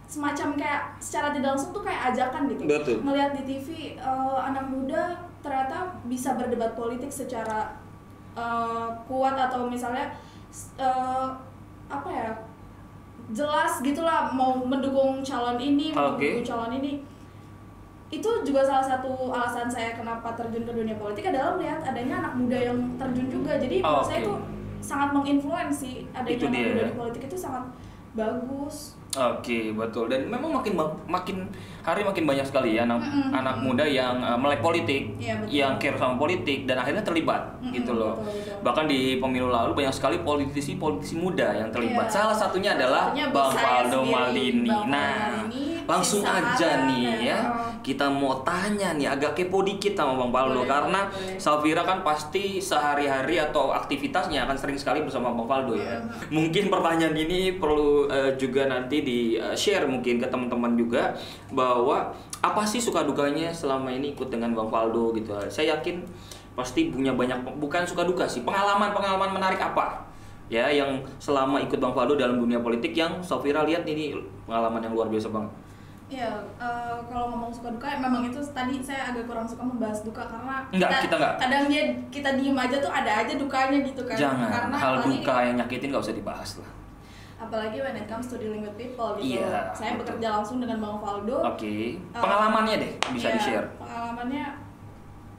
semacam 0.06 0.48
kayak 0.54 0.82
secara 0.98 1.28
tidak 1.30 1.52
langsung 1.52 1.72
tuh 1.72 1.80
kayak 1.82 2.02
ajakan 2.08 2.42
gitu. 2.48 2.62
Betul. 2.66 2.96
Melihat 3.02 3.32
di 3.34 3.42
TV 3.46 3.66
eh, 3.96 4.38
anak 4.38 4.64
muda 4.66 5.02
ternyata 5.40 5.78
bisa 6.04 6.32
berdebat 6.32 6.72
politik 6.72 7.08
secara 7.10 7.68
eh, 8.36 8.86
kuat 9.08 9.36
atau 9.36 9.68
misalnya 9.68 10.12
eh, 10.78 11.26
apa 11.88 12.08
ya 12.08 12.30
jelas 13.32 13.80
gitulah 13.80 14.32
mau 14.34 14.58
mendukung 14.60 15.24
calon 15.24 15.56
ini, 15.56 15.94
Oke. 15.94 16.40
mendukung 16.40 16.44
calon 16.44 16.72
ini 16.80 16.92
itu 18.12 18.28
juga 18.44 18.60
salah 18.60 18.84
satu 18.84 19.32
alasan 19.32 19.72
saya 19.72 19.96
kenapa 19.96 20.36
terjun 20.36 20.68
ke 20.68 20.72
dunia 20.76 21.00
politik 21.00 21.24
adalah 21.32 21.56
melihat 21.56 21.80
adanya 21.80 22.20
anak 22.20 22.36
muda 22.36 22.58
yang 22.60 22.76
terjun 23.00 23.28
juga 23.32 23.56
jadi 23.56 23.80
menurut 23.80 24.04
saya 24.04 24.20
Oke. 24.20 24.24
itu 24.28 24.34
sangat 24.84 25.08
menginfluensi 25.16 25.92
adanya 26.12 26.36
Itu 26.36 26.44
anak 26.44 26.52
dia, 26.52 26.68
muda 26.68 26.82
ya. 26.84 26.88
di 26.92 26.96
politik 27.00 27.22
itu 27.32 27.36
sangat 27.40 27.64
bagus 28.12 28.96
Oke, 29.12 29.76
betul. 29.76 30.08
Dan 30.08 30.24
memang 30.24 30.48
makin 30.56 30.72
makin 31.04 31.44
hari 31.84 32.00
makin 32.00 32.24
banyak 32.24 32.48
sekali 32.48 32.80
ya 32.80 32.88
anak 32.88 33.04
Mm-mm. 33.04 33.28
anak 33.28 33.60
muda 33.60 33.84
yang 33.84 34.16
uh, 34.16 34.40
melek 34.40 34.64
politik, 34.64 35.12
Iya, 35.20 35.36
betul. 35.36 35.52
yang 35.52 35.72
care 35.76 36.00
sama 36.00 36.16
politik 36.16 36.64
dan 36.64 36.80
akhirnya 36.80 37.04
terlibat 37.04 37.60
Mm-mm, 37.60 37.76
gitu 37.76 37.92
loh. 37.92 38.16
betul, 38.16 38.32
betul. 38.32 38.64
Bahkan 38.64 38.84
di 38.88 39.00
pemilu 39.20 39.52
lalu 39.52 39.76
banyak 39.76 39.92
sekali 39.92 40.16
politisi-politisi 40.24 41.20
muda 41.20 41.52
yang 41.52 41.68
terlibat. 41.68 42.08
Iya. 42.08 42.24
Salah 42.24 42.32
satunya 42.32 42.72
adalah 42.72 43.12
Satunya 43.12 43.28
Bang 43.28 43.52
Faldo 43.52 44.00
sendiri, 44.00 44.14
Maldini. 44.16 44.64
Bang 44.64 44.80
Faldo 44.80 44.88
Nah, 44.88 45.12
Maldini, 45.44 45.64
langsung 45.84 46.22
aja 46.22 46.86
nih 46.88 47.00
ya. 47.02 47.16
ya. 47.34 47.38
Kita 47.82 48.06
mau 48.06 48.38
tanya 48.46 48.94
nih 48.94 49.10
agak 49.10 49.34
kepo 49.34 49.66
dikit 49.66 49.98
sama 49.98 50.14
Bang 50.14 50.30
Faldo 50.30 50.62
Boleh, 50.62 50.70
karena 50.70 51.00
boleh. 51.10 51.38
Safira 51.38 51.82
kan 51.82 52.06
pasti 52.06 52.62
sehari-hari 52.62 53.42
atau 53.42 53.74
aktivitasnya 53.74 54.46
akan 54.46 54.56
sering 54.56 54.78
sekali 54.78 55.02
bersama 55.02 55.34
Bang 55.34 55.48
Faldo 55.50 55.74
ya. 55.74 55.98
Mungkin 56.30 56.70
pertanyaan 56.70 57.16
ini 57.18 57.58
perlu 57.58 58.06
eh, 58.06 58.38
juga 58.38 58.70
nanti 58.70 59.02
di 59.02 59.36
eh, 59.36 59.56
share 59.58 59.84
mungkin 59.90 60.22
ke 60.22 60.26
teman-teman 60.30 60.78
juga 60.78 61.12
bahwa 61.50 62.14
apa 62.42 62.62
sih 62.66 62.82
suka 62.82 63.06
dukanya 63.06 63.50
selama 63.54 63.90
ini 63.90 64.14
ikut 64.14 64.30
dengan 64.30 64.54
Bang 64.54 64.70
Faldo 64.70 65.14
gitu. 65.14 65.34
Saya 65.50 65.78
yakin 65.78 66.02
pasti 66.52 66.92
punya 66.92 67.16
banyak 67.16 67.48
bukan 67.56 67.82
suka 67.88 68.04
duka 68.04 68.28
sih, 68.28 68.44
pengalaman-pengalaman 68.44 69.32
menarik 69.32 69.56
apa 69.56 70.12
ya 70.52 70.68
yang 70.68 71.00
selama 71.16 71.56
ikut 71.64 71.80
Bang 71.80 71.96
Faldo 71.96 72.12
dalam 72.12 72.36
dunia 72.36 72.60
politik 72.60 72.92
yang 72.92 73.24
Sofira 73.24 73.64
lihat 73.64 73.88
ini 73.88 74.12
pengalaman 74.44 74.84
yang 74.84 74.92
luar 74.92 75.08
biasa 75.08 75.32
banget. 75.32 75.48
Iya, 76.12 76.28
eh, 76.60 76.96
kalau 77.08 77.26
ngomong 77.26 77.48
suka 77.48 77.72
duka, 77.72 77.88
memang 77.96 78.20
itu 78.22 78.36
tadi 78.46 78.76
saya 78.78 79.08
agak 79.08 79.24
kurang 79.24 79.48
suka 79.48 79.64
membahas 79.64 80.04
duka 80.04 80.20
karena 80.22 80.60
Enggak, 80.68 81.00
kita 81.00 81.16
enggak. 81.16 81.34
kadang 81.40 81.64
dia 81.66 81.82
kita 82.12 82.28
diem 82.36 82.52
aja 82.54 82.76
tuh 82.78 82.92
ada 82.92 83.12
aja 83.18 83.32
dukanya 83.34 83.78
gitu 83.80 84.02
kan. 84.04 84.16
Jangan 84.18 84.48
Karena 84.50 84.76
hal 84.76 84.94
duka 85.00 85.34
yang 85.42 85.56
nyakitin 85.56 85.88
nggak 85.88 86.04
usah 86.04 86.12
dibahas 86.14 86.52
lah. 86.58 86.70
apalagi 87.42 87.74
when 87.76 87.98
it 87.98 88.06
comes 88.06 88.30
to 88.30 88.38
dealing 88.38 88.62
with 88.62 88.76
people 88.76 89.18
gitu. 89.18 89.34
Iya, 89.34 89.66
saya 89.72 89.98
betul. 89.98 90.14
bekerja 90.14 90.28
langsung 90.30 90.62
dengan 90.62 90.78
Bang 90.78 91.02
Faldo. 91.02 91.42
Oke, 91.42 91.74
pengalamannya 92.12 92.76
deh 92.78 92.92
bisa 93.10 93.26
Iya, 93.26 93.34
di 93.34 93.40
share. 93.42 93.66
Pengalamannya 93.74 94.44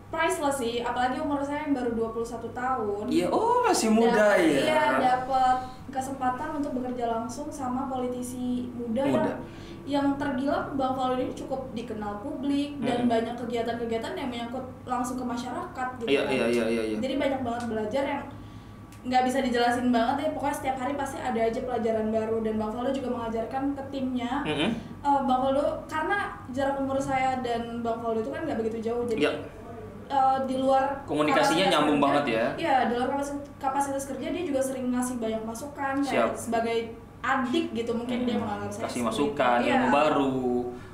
priceless 0.10 0.58
sih, 0.60 0.84
apalagi 0.84 1.18
umur 1.18 1.39
saya 1.39 1.63
yang 1.63 1.74
baru 1.74 1.96
21 2.12 2.51
tahun. 2.51 3.03
Iya, 3.08 3.27
oh 3.30 3.63
masih 3.63 3.89
muda 3.89 4.36
Dapet- 4.36 4.44
ya. 4.44 4.60
Iya, 4.68 4.84
dapat 5.00 5.58
kesempatan 5.89 6.50
untuk 6.53 6.75
bekerja 6.75 7.06
langsung 7.08 7.48
sama 7.48 7.88
politisi 7.88 8.68
muda, 8.70 9.00
Muda. 9.00 9.24
yang 9.24 9.39
yang 9.84 10.16
terbilang 10.16 10.74
Bang 10.74 10.94
Faldo 10.94 11.18
ini 11.18 11.34
cukup 11.34 11.68
dikenal 11.72 12.18
publik 12.18 12.80
dan 12.80 13.04
Mm-mm. 13.04 13.12
banyak 13.12 13.36
kegiatan-kegiatan 13.36 14.13
yang 14.13 14.28
menyangkut 14.28 14.63
langsung 14.84 15.16
ke 15.16 15.25
masyarakat 15.25 15.88
gitu. 15.98 16.08
Iya, 16.10 16.22
kan. 16.22 16.32
iya, 16.32 16.46
iya, 16.48 16.66
iya, 16.70 16.84
iya. 16.86 16.98
Jadi 16.98 17.16
banyak 17.18 17.42
banget 17.42 17.63
belajar 17.68 18.04
yang 18.06 18.24
nggak 19.04 19.20
bisa 19.22 19.44
dijelasin 19.44 19.92
banget 19.92 20.16
ya 20.18 20.30
pokoknya 20.32 20.56
setiap 20.56 20.78
hari 20.78 20.96
pasti 20.96 21.20
ada 21.20 21.36
aja 21.36 21.60
pelajaran 21.60 22.08
baru 22.08 22.40
dan 22.40 22.56
Bang 22.56 22.72
Faldo 22.72 22.88
juga 22.90 23.10
mengajarkan 23.12 23.63
ke 23.74 23.84
timnya 23.90 24.32
Mm-mm. 24.42 24.70
Eh, 24.98 25.20
Bang 25.22 25.40
Faldo 25.42 25.63
karena 25.86 26.18
jarak 26.50 26.80
umur 26.80 26.96
saya 26.96 27.36
dan 27.38 27.84
Bang 27.84 28.00
Faldo 28.00 28.20
itu 28.20 28.32
kan 28.32 28.48
nggak 28.48 28.56
begitu 28.58 28.80
jauh 28.82 29.04
jadi 29.04 29.20
Iya. 29.22 29.32
eh, 30.06 30.38
di 30.46 30.56
luar 30.56 31.04
Komunikasinya 31.04 31.68
nyambung 31.70 32.00
kerja- 32.00 32.06
banget 32.08 32.24
ya. 32.30 32.46
Iya 32.58 32.75
di 32.86 32.94
luar 32.94 33.08
kapasitas, 33.10 33.44
kapasitas 33.58 34.04
kerja 34.08 34.28
dia 34.30 34.44
juga 34.46 34.62
sering 34.62 34.88
ngasih 34.90 35.16
banyak 35.18 35.42
masukan 35.42 35.96
kayak 35.98 36.08
Siap. 36.08 36.30
sebagai 36.34 36.78
adik 37.24 37.72
gitu 37.72 37.92
mungkin 37.96 38.27
dia 38.27 38.36
menganggap 38.36 38.68
saya 38.68 38.84
kasih 38.92 39.01
masukan, 39.08 39.58
itu. 39.63 39.72
ilmu 39.72 39.88
baru, 39.89 40.36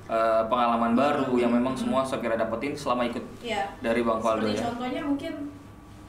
eh, 0.06 0.42
pengalaman 0.46 0.94
baru 0.94 1.34
yang 1.36 1.50
memang 1.50 1.74
semua 1.74 2.06
saya 2.06 2.22
kira 2.22 2.38
dapetin 2.38 2.78
selama 2.78 3.10
ikut 3.10 3.26
Iya. 3.42 3.66
dari 3.82 4.06
Bang 4.06 4.22
Faldo 4.22 4.46
Seperti 4.46 4.62
ya. 4.62 4.66
contohnya 4.70 5.02
mungkin 5.02 5.34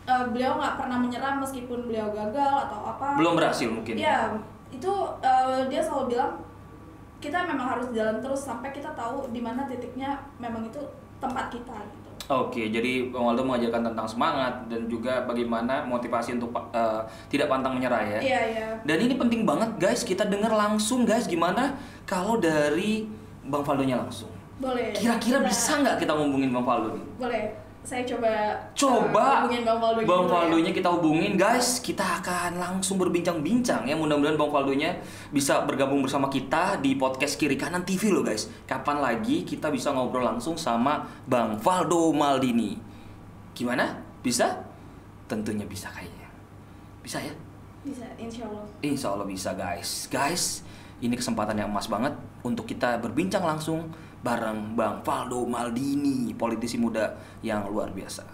eh, 0.04 0.24
beliau 0.28 0.52
nggak 0.60 0.74
pernah 0.76 0.98
menyerah 1.00 1.34
meskipun 1.40 1.88
beliau 1.88 2.12
gagal 2.12 2.54
atau 2.68 2.80
apa. 2.84 3.16
Belum 3.16 3.32
berhasil 3.32 3.68
mungkin. 3.68 3.96
Iya, 3.96 4.36
itu 4.68 4.92
eh, 5.24 5.60
dia 5.72 5.80
selalu 5.80 6.12
bilang 6.12 6.32
kita 7.20 7.36
memang 7.44 7.76
harus 7.76 7.88
jalan 7.92 8.16
terus 8.20 8.40
sampai 8.40 8.72
kita 8.72 8.92
tahu 8.96 9.28
di 9.28 9.40
mana 9.40 9.68
titiknya 9.68 10.16
memang 10.36 10.64
itu 10.64 10.80
tempat 11.20 11.52
kita 11.52 11.76
gitu. 11.84 11.99
Oke, 12.30 12.70
jadi 12.70 13.10
Bang 13.10 13.26
Waldo 13.26 13.42
mengajarkan 13.42 13.90
tentang 13.90 14.06
semangat 14.06 14.54
dan 14.70 14.86
juga 14.86 15.26
bagaimana 15.26 15.82
motivasi 15.82 16.38
untuk 16.38 16.54
eh, 16.70 17.02
tidak 17.26 17.50
pantang 17.50 17.74
menyerah 17.74 18.06
ya. 18.06 18.20
Iya, 18.22 18.40
iya. 18.54 18.68
Dan 18.86 19.02
ini 19.02 19.18
penting 19.18 19.42
banget 19.42 19.74
guys, 19.82 20.06
kita 20.06 20.22
dengar 20.30 20.54
langsung 20.54 21.02
guys 21.02 21.26
gimana 21.26 21.74
kalau 22.06 22.38
dari 22.38 23.10
Bang 23.50 23.66
Faldonya 23.66 23.98
langsung. 23.98 24.30
Boleh. 24.62 24.94
Kira-kira 24.94 25.42
bisa 25.42 25.82
nggak 25.82 25.98
kita 25.98 26.14
ngomongin 26.14 26.54
Bang 26.54 26.62
Faldo 26.62 26.94
nih? 26.94 27.04
Boleh. 27.18 27.42
Saya 27.80 28.04
coba 28.04 28.52
Coba 28.76 29.24
eh, 29.24 29.36
hubungin 29.40 29.64
Bang 29.64 29.80
Faldo 29.80 30.00
Bang 30.04 30.24
dulu 30.24 30.28
ya. 30.28 30.32
Faldonya 30.36 30.72
kita 30.76 30.88
hubungin 30.92 31.32
guys, 31.40 31.80
kita 31.80 32.04
akan 32.20 32.60
langsung 32.60 33.00
berbincang-bincang 33.00 33.88
ya. 33.88 33.96
Mudah-mudahan 33.96 34.36
Bang 34.36 34.52
Faldonya 34.52 35.00
bisa 35.32 35.64
bergabung 35.64 36.04
bersama 36.04 36.28
kita 36.28 36.76
di 36.84 37.00
podcast 37.00 37.40
Kiri 37.40 37.56
Kanan 37.56 37.88
TV 37.88 38.12
loh 38.12 38.20
guys. 38.20 38.52
Kapan 38.68 39.00
lagi 39.00 39.48
kita 39.48 39.72
bisa 39.72 39.96
ngobrol 39.96 40.28
langsung 40.28 40.60
sama 40.60 41.08
Bang 41.24 41.56
Faldo 41.56 42.12
Maldini? 42.12 42.76
Gimana? 43.56 43.96
Bisa? 44.20 44.60
Tentunya 45.24 45.64
bisa 45.64 45.88
kayaknya. 45.88 46.28
Bisa 47.00 47.16
ya? 47.16 47.32
Bisa, 47.80 48.04
insya 48.20 48.44
Allah. 48.44 48.64
Insya 48.84 49.08
Allah 49.08 49.24
bisa 49.24 49.50
guys. 49.56 50.04
Guys, 50.12 50.60
ini 51.00 51.16
kesempatan 51.16 51.56
yang 51.56 51.72
emas 51.72 51.88
banget 51.88 52.12
untuk 52.44 52.68
kita 52.68 53.00
berbincang 53.00 53.40
langsung 53.40 53.88
bareng 54.20 54.74
Bang 54.74 55.00
Faldo 55.00 55.42
Maldini, 55.42 56.32
politisi 56.32 56.76
muda 56.76 57.08
yang 57.40 57.64
luar 57.66 57.88
biasa. 57.88 58.24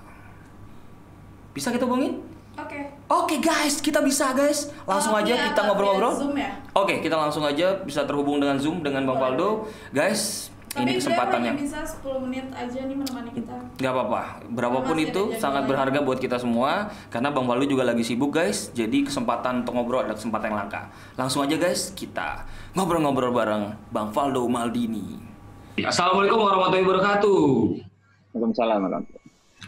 Bisa 1.51 1.71
kita 1.71 1.87
hubungin? 1.87 2.21
Oke. 2.57 2.81
Oke 3.07 3.37
guys, 3.39 3.79
kita 3.79 4.01
bisa 4.01 4.33
guys. 4.33 4.73
Langsung 4.83 5.13
Oh, 5.13 5.21
aja 5.21 5.29
via- 5.31 5.47
kita 5.47 5.61
ngobrol-ngobrol. 5.63 6.33
ya? 6.35 6.53
Oke, 6.73 7.01
kita 7.01 7.13
langsung 7.15 7.45
aja 7.45 7.77
bisa 7.79 8.03
terhubung 8.03 8.39
dengan 8.39 8.57
Zoom 8.57 8.81
dengan 8.81 9.05
Bang. 9.05 9.21
Faldo. 9.21 9.69
Guys, 9.91 10.49
Tapi 10.67 10.83
ini 10.83 10.93
kesempatan 10.97 11.41
beliau 11.41 11.47
yang 11.47 11.57
hanya 11.57 11.63
bisa 11.63 11.81
10 11.81 12.19
menit 12.19 12.47
aja 12.51 12.81
nih 12.83 12.93
menemani 12.95 13.31
kita. 13.31 13.57
nggak 13.77 13.93
apa-apa. 13.95 14.23
Berapapun 14.51 14.93
Masih 14.95 15.09
itu 15.11 15.23
sangat 15.39 15.65
berharga 15.65 16.01
buat 16.01 16.17
kita 16.17 16.37
semua 16.37 16.73
karena 17.09 17.29
Bang 17.31 17.45
Faldo 17.45 17.65
juga 17.65 17.85
lagi 17.85 18.01
sibuk 18.01 18.29
guys. 18.31 18.73
Jadi 18.73 19.05
kesempatan 19.05 19.63
untuk 19.63 19.73
ngobrol 19.73 20.03
ada 20.03 20.13
kesempatan 20.13 20.51
yang 20.51 20.59
langka. 20.59 20.89
Langsung 21.15 21.41
aja 21.41 21.57
guys, 21.57 21.93
kita 21.93 22.45
ngobrol-ngobrol 22.73 23.33
bareng 23.33 23.65
Bang 23.91 24.09
Faldo 24.11 24.45
Maldini. 24.47 25.36
Assalamualaikum 25.77 26.41
warahmatullahi 26.41 26.89
wabarakatuh. 26.89 27.41
Waalaikumsalam. 28.33 28.81
Bang. 28.89 29.05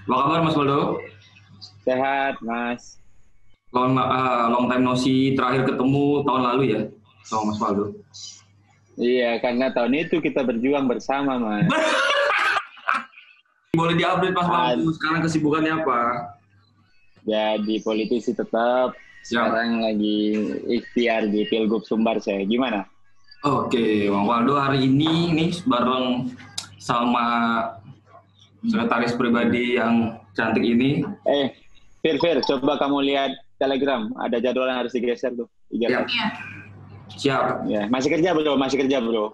Apa 0.08 0.20
kabar 0.24 0.40
Mas 0.40 0.56
Faldo? 0.56 1.04
Sehat, 1.84 2.34
Mas. 2.40 2.96
Long, 3.76 3.92
ah, 4.00 4.48
long 4.48 4.72
time 4.72 4.88
no 4.88 4.96
see, 4.96 5.36
terakhir 5.36 5.68
ketemu 5.68 6.24
tahun 6.24 6.42
lalu 6.48 6.62
ya 6.72 6.80
sama 7.28 7.52
Mas 7.52 7.60
Faldo. 7.60 7.92
Iya, 8.96 9.36
karena 9.44 9.68
tahun 9.68 10.08
itu 10.08 10.24
kita 10.24 10.48
berjuang 10.48 10.88
bersama, 10.88 11.36
Mas. 11.36 11.68
Boleh 13.76 14.00
diupdate 14.00 14.32
Mas 14.32 14.48
Faldo, 14.48 14.88
sekarang 14.96 15.20
kesibukannya 15.28 15.84
apa? 15.84 16.00
Jadi 17.28 17.84
politisi 17.84 18.32
tetap. 18.32 18.96
Siap. 19.28 19.44
Sekarang 19.44 19.84
lagi 19.84 20.40
ikhtiar 20.72 21.28
di 21.28 21.44
Pilgub 21.52 21.84
Sumbar 21.84 22.16
saya. 22.24 22.48
Gimana? 22.48 22.88
Oke, 23.47 24.11
Bang 24.11 24.26
Waldo 24.26 24.59
hari 24.59 24.90
ini 24.90 25.30
nih 25.30 25.62
bareng 25.62 26.35
sama 26.83 27.26
sekretaris 28.66 29.14
pribadi 29.14 29.78
yang 29.78 30.18
cantik 30.35 30.66
ini. 30.66 31.07
Eh, 31.23 31.54
Fir, 32.02 32.18
Fir, 32.18 32.42
coba 32.42 32.83
kamu 32.83 33.07
lihat 33.07 33.30
Telegram. 33.62 34.11
Ada 34.18 34.42
jadwal 34.42 34.66
yang 34.66 34.83
harus 34.83 34.90
digeser 34.90 35.30
tuh. 35.38 35.47
Ya. 35.71 36.02
Iya. 36.02 36.26
Siap. 37.14 37.42
Ya, 37.71 37.87
masih 37.87 38.11
kerja 38.11 38.35
bro, 38.35 38.59
masih 38.59 38.83
kerja 38.83 38.99
bro. 38.99 39.30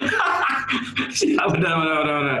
Siap, 1.20 1.46
benar, 1.52 1.84
benar, 1.84 1.96
benar, 2.00 2.16
benar. 2.24 2.40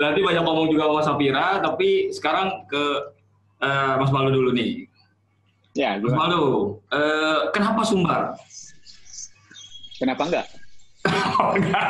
Nanti 0.00 0.20
banyak 0.24 0.42
ngomong 0.48 0.66
juga 0.72 0.88
sama 0.88 1.02
Safira, 1.04 1.46
tapi 1.60 2.08
sekarang 2.08 2.64
ke 2.72 2.84
eh, 3.60 3.94
Mas 4.00 4.08
Waldo 4.08 4.32
dulu 4.32 4.56
nih. 4.56 4.88
Ya, 5.76 6.00
Mas? 6.00 6.16
Waldo, 6.16 6.80
eh, 6.88 7.52
kenapa 7.52 7.84
Sumbar? 7.84 8.32
Kenapa 9.98 10.22
enggak? 10.26 10.46
Oh, 11.38 11.52
enggak. 11.54 11.88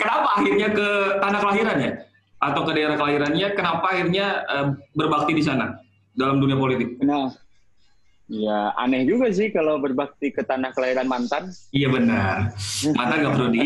kenapa 0.00 0.28
akhirnya 0.40 0.68
ke 0.74 0.88
tanah 1.22 1.38
kelahirannya? 1.40 1.92
Atau 2.40 2.62
ke 2.64 2.72
daerah 2.72 2.96
kelahirannya, 2.96 3.48
kenapa 3.52 3.84
akhirnya 3.92 4.26
eh, 4.48 4.66
berbakti 4.96 5.32
di 5.36 5.44
sana 5.44 5.76
dalam 6.16 6.40
dunia 6.40 6.56
politik? 6.56 6.96
Nah, 7.04 7.32
ya 8.28 8.72
aneh 8.80 9.04
juga 9.04 9.28
sih 9.28 9.52
kalau 9.52 9.76
berbakti 9.76 10.32
ke 10.32 10.40
tanah 10.44 10.72
kelahiran 10.72 11.08
mantan. 11.08 11.52
Iya 11.72 11.88
benar. 11.92 12.52
Mata 12.96 13.14
nggak 13.20 13.32
perlu 13.36 13.48
di. 13.52 13.60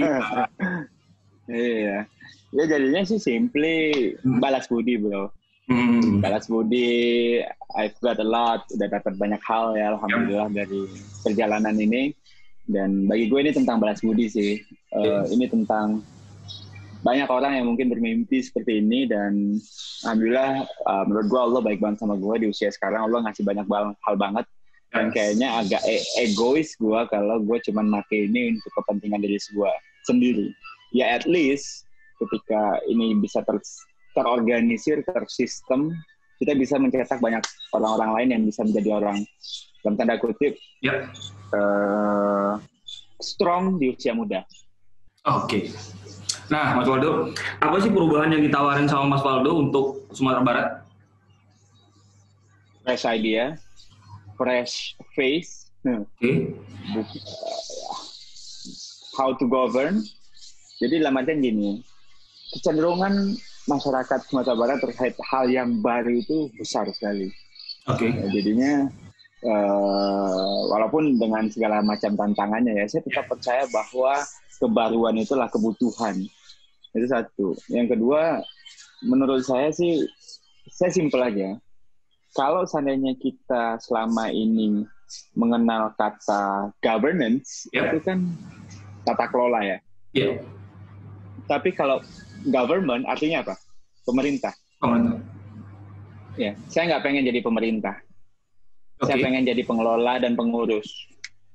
Iya. 1.44 2.08
Ya 2.54 2.64
jadinya 2.70 3.02
sih 3.02 3.18
simply 3.18 4.14
balas 4.22 4.70
budi 4.70 4.96
bro. 4.96 5.28
Hmm. 5.64 6.20
Balas 6.20 6.44
budi, 6.46 7.40
I've 7.72 7.96
got 8.04 8.20
a 8.20 8.26
lot, 8.26 8.68
udah 8.68 8.88
dapat 8.88 9.16
banyak 9.16 9.42
hal 9.42 9.72
ya 9.74 9.96
alhamdulillah 9.96 10.48
dari 10.52 10.88
perjalanan 11.24 11.76
ini. 11.80 12.12
Dan 12.64 13.04
bagi 13.04 13.28
gue 13.28 13.40
ini 13.44 13.52
tentang 13.52 13.76
balas 13.76 14.00
budi 14.00 14.26
sih. 14.28 14.52
Eh, 14.94 15.22
ini 15.36 15.44
tentang 15.48 16.00
banyak 17.04 17.28
orang 17.28 17.60
yang 17.60 17.66
mungkin 17.68 17.92
bermimpi 17.92 18.40
seperti 18.40 18.80
ini 18.80 19.04
dan 19.04 19.60
alhamdulillah 20.08 20.64
eh, 20.64 21.04
menurut 21.04 21.26
gue 21.28 21.40
Allah 21.40 21.60
baik 21.60 21.78
banget 21.84 22.00
sama 22.00 22.16
gue 22.16 22.34
di 22.40 22.46
usia 22.48 22.72
sekarang. 22.72 23.04
Allah 23.04 23.28
ngasih 23.28 23.44
banyak 23.44 23.66
bal- 23.68 23.96
hal 24.00 24.16
banget. 24.16 24.46
Dan 24.94 25.10
kayaknya 25.10 25.58
agak 25.58 25.82
e- 25.90 26.06
egois 26.22 26.78
gue 26.78 27.00
kalau 27.10 27.42
gue 27.42 27.58
cuman 27.66 27.98
make 27.98 28.14
ini 28.14 28.54
untuk 28.54 28.70
kepentingan 28.78 29.26
diri 29.26 29.42
gue 29.42 29.72
sendiri. 30.06 30.46
Ya 30.94 31.18
at 31.18 31.26
least 31.26 31.82
ketika 32.22 32.78
ini 32.86 33.18
bisa 33.18 33.42
ter 33.42 33.58
terorganisir 34.14 35.02
tersistem 35.02 35.90
kita 36.38 36.54
bisa 36.54 36.78
mencetak 36.78 37.18
banyak 37.18 37.42
orang-orang 37.74 38.10
lain 38.14 38.28
yang 38.38 38.42
bisa 38.46 38.62
menjadi 38.62 39.02
orang. 39.02 39.18
Dalam 39.82 39.94
tanda 39.98 40.14
kutip 40.16 40.54
Ya. 40.80 41.10
Eh, 41.54 42.52
strong 43.22 43.78
di 43.78 43.94
usia 43.94 44.12
muda 44.12 44.42
Oke. 45.24 45.72
Nah, 46.52 46.76
Mas 46.76 46.84
Waldo, 46.84 47.32
apa 47.56 47.80
sih 47.80 47.88
perubahan 47.88 48.28
yang 48.28 48.44
ditawarin 48.44 48.84
sama 48.84 49.16
Mas 49.16 49.24
Waldo 49.24 49.56
untuk 49.56 50.04
Sumatera 50.12 50.44
Barat? 50.44 50.84
fresh 52.84 53.08
idea 53.08 53.56
fresh 54.36 54.92
face 55.16 55.72
hmm, 55.88 56.04
Oke. 56.04 56.52
how 59.16 59.32
to 59.32 59.48
govern. 59.48 60.04
Jadi 60.82 61.00
dalam 61.00 61.22
artian 61.22 61.38
gini, 61.38 61.80
kecenderungan 62.50 63.38
masyarakat 63.70 64.26
Sumatera 64.26 64.58
Barat 64.58 64.78
terkait 64.82 65.14
hal 65.22 65.46
yang 65.48 65.80
baru 65.80 66.18
itu 66.18 66.50
besar 66.58 66.90
sekali. 66.90 67.30
Oke. 67.86 68.10
Ya, 68.10 68.26
jadinya 68.34 68.72
uh, 69.44 70.58
walaupun 70.72 71.20
dengan 71.20 71.46
segala 71.52 71.84
macam 71.84 72.16
tantangannya 72.16 72.74
ya, 72.80 72.84
saya 72.88 73.02
tetap 73.04 73.28
percaya 73.28 73.68
bahwa 73.70 74.20
kebaruan 74.58 75.16
itulah 75.20 75.48
kebutuhan. 75.52 76.24
Itu 76.94 77.06
satu. 77.06 77.48
Yang 77.68 77.98
kedua, 77.98 78.40
menurut 79.04 79.44
saya 79.44 79.70
sih, 79.70 80.04
saya 80.72 80.90
simpel 80.90 81.20
aja. 81.20 81.58
Kalau 82.34 82.66
seandainya 82.66 83.14
kita 83.14 83.78
selama 83.78 84.26
ini 84.32 84.82
mengenal 85.38 85.94
kata 85.94 86.74
governance, 86.82 87.70
Yeah. 87.70 87.94
itu 87.94 88.02
kan 88.02 88.26
tata 89.06 89.30
kelola 89.30 89.62
ya. 89.62 89.78
Iya. 90.14 90.42
Tapi 91.46 91.70
kalau 91.76 92.00
government 92.48 93.04
artinya 93.06 93.44
apa? 93.44 93.54
Pemerintah. 94.02 94.54
Pemerintah. 94.80 95.20
Ya, 96.34 96.58
saya 96.66 96.90
nggak 96.90 97.04
pengen 97.06 97.24
jadi 97.30 97.40
pemerintah. 97.44 98.03
Oke. 99.02 99.10
Saya 99.10 99.16
pengen 99.26 99.42
jadi 99.42 99.62
pengelola 99.66 100.22
dan 100.22 100.38
pengurus. 100.38 100.86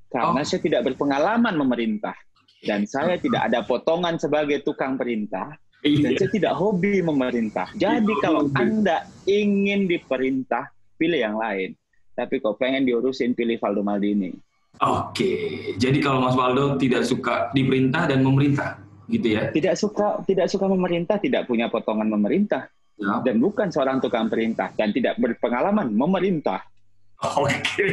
Karena 0.10 0.42
Oh. 0.42 0.46
saya 0.48 0.60
tidak 0.60 0.82
berpengalaman 0.90 1.56
memerintah. 1.56 2.18
Dan 2.60 2.84
saya 2.84 3.16
tidak 3.16 3.48
ada 3.48 3.64
potongan 3.64 4.20
sebagai 4.20 4.60
tukang 4.68 5.00
perintah. 5.00 5.56
Dan 5.80 6.12
Iya. 6.12 6.20
saya 6.20 6.32
tidak 6.36 6.54
hobi 6.60 7.00
memerintah. 7.00 7.72
Jadi 7.72 8.12
Iya, 8.12 8.20
kalau. 8.20 8.52
Anda 8.52 9.08
ingin 9.24 9.88
diperintah, 9.88 10.68
pilih 11.00 11.24
yang 11.24 11.40
lain. 11.40 11.72
Tapi 12.20 12.44
kalau 12.44 12.60
pengen 12.60 12.84
diurusin, 12.84 13.32
pilih 13.32 13.56
Valdo 13.64 13.80
Maldini. 13.80 14.36
Oke. 14.84 15.32
Jadi 15.80 16.04
kalau 16.04 16.20
Mas 16.20 16.36
Waldo 16.36 16.76
tidak 16.76 17.08
suka 17.08 17.48
diperintah 17.56 18.12
dan 18.12 18.20
memerintah, 18.28 18.76
gitu 19.08 19.40
ya? 19.40 19.48
Tidak 19.56 19.76
suka 19.80 20.20
tidak 20.28 20.52
suka 20.52 20.68
memerintah, 20.68 21.16
tidak 21.16 21.48
punya 21.48 21.72
potongan 21.72 22.12
memerintah. 22.12 22.68
Ya. 23.00 23.24
Dan 23.24 23.40
bukan 23.40 23.72
seorang 23.72 24.04
tukang 24.04 24.28
perintah. 24.28 24.76
Dan 24.76 24.92
tidak 24.92 25.16
berpengalaman 25.16 25.96
memerintah. 25.96 26.60
Oke, 27.40 27.84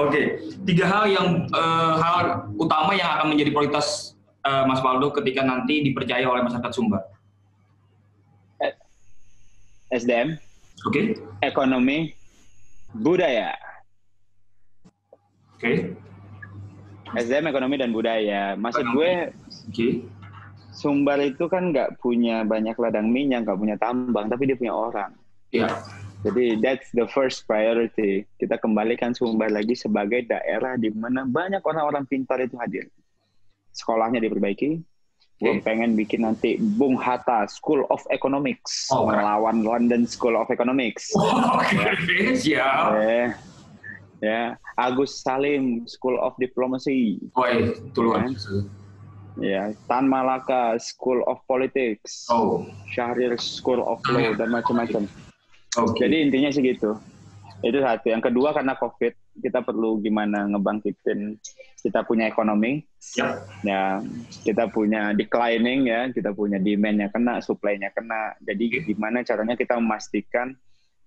oke. 0.00 0.20
Tiga 0.64 0.84
hal 0.88 1.04
yang 1.12 1.44
eh, 1.44 1.92
hal 2.00 2.48
utama 2.56 2.96
yang 2.96 3.20
akan 3.20 3.36
menjadi 3.36 3.52
prioritas 3.52 4.16
eh, 4.40 4.64
Mas 4.64 4.80
Waldo 4.80 5.12
ketika 5.12 5.44
nanti 5.44 5.84
dipercaya 5.84 6.24
oleh 6.24 6.40
masyarakat 6.40 6.72
Sumbar. 6.72 7.04
SDM, 9.92 10.40
Oke, 10.88 11.20
ekonomi, 11.44 12.16
budaya. 12.96 13.52
oke, 15.52 15.92
SDM, 17.12 17.52
ekonomi, 17.52 17.76
dan 17.76 17.92
budaya. 17.92 18.56
Maksud 18.56 18.88
Ekonomi. 18.88 18.96
gue, 18.96 19.12
oke. 19.68 19.88
Sumbar 20.72 21.20
itu 21.20 21.44
kan 21.44 21.76
nggak 21.76 22.00
punya 22.00 22.40
banyak 22.48 22.72
ladang 22.80 23.12
minyak, 23.12 23.44
nggak 23.44 23.60
punya 23.60 23.76
tambang, 23.76 24.32
tapi 24.32 24.48
dia 24.48 24.56
punya 24.56 24.72
orang. 24.72 25.12
Ya, 25.52 25.68
Jadi 26.22 26.62
that's 26.62 26.88
the 26.94 27.06
first 27.10 27.42
priority. 27.50 28.22
Kita 28.38 28.54
kembalikan 28.62 29.10
Sumbar 29.10 29.50
lagi 29.50 29.74
sebagai 29.74 30.22
daerah 30.30 30.78
di 30.78 30.94
mana 30.94 31.26
banyak 31.26 31.62
orang-orang 31.66 32.06
pintar 32.06 32.38
itu 32.38 32.54
hadir. 32.62 32.86
Sekolahnya 33.74 34.22
diperbaiki. 34.22 34.78
Gue 35.42 35.58
pengen 35.58 35.98
bikin 35.98 36.22
nanti 36.22 36.54
Bung 36.54 36.94
Hatta 36.94 37.50
School 37.50 37.82
of 37.90 37.98
Economics 38.14 38.86
Oh, 38.94 39.10
melawan 39.10 39.66
London 39.66 40.06
School 40.06 40.38
of 40.38 40.46
Economics. 40.54 41.10
oke, 41.58 42.38
siap. 42.38 42.94
Eh, 43.02 43.34
ya, 44.22 44.54
Agus 44.78 45.18
Salim 45.18 45.82
School 45.90 46.14
of 46.22 46.38
Diplomacy. 46.38 47.18
Woi, 47.34 47.74
tuluan. 47.90 48.38
Ya, 49.42 49.74
Tan 49.90 50.06
Malaka 50.06 50.78
School 50.78 51.26
of 51.26 51.42
Politics. 51.50 52.30
Oh, 52.30 52.62
Syahrir 52.94 53.34
School 53.42 53.82
of 53.82 53.98
Law 54.06 54.38
dan 54.38 54.54
macam-macam. 54.54 55.10
Oke. 55.78 55.98
Jadi 56.00 56.16
intinya 56.28 56.50
sih 56.52 56.62
gitu. 56.64 56.98
Itu 57.62 57.78
satu. 57.78 58.10
Yang 58.10 58.32
kedua 58.32 58.50
karena 58.50 58.74
COVID, 58.74 59.14
kita 59.38 59.62
perlu 59.62 60.02
gimana 60.02 60.50
ngebangkitin 60.50 61.38
kita 61.82 62.06
punya 62.06 62.30
ekonomi. 62.30 62.82
Siap. 62.98 63.66
Ya, 63.66 64.02
kita 64.46 64.70
punya 64.70 65.10
declining 65.14 65.90
ya, 65.90 66.10
kita 66.14 66.30
punya 66.30 66.62
demand-nya 66.62 67.10
kena, 67.10 67.42
supply-nya 67.42 67.90
kena. 67.90 68.38
Jadi 68.42 68.86
gimana 68.86 69.26
caranya 69.26 69.58
kita 69.58 69.78
memastikan 69.78 70.54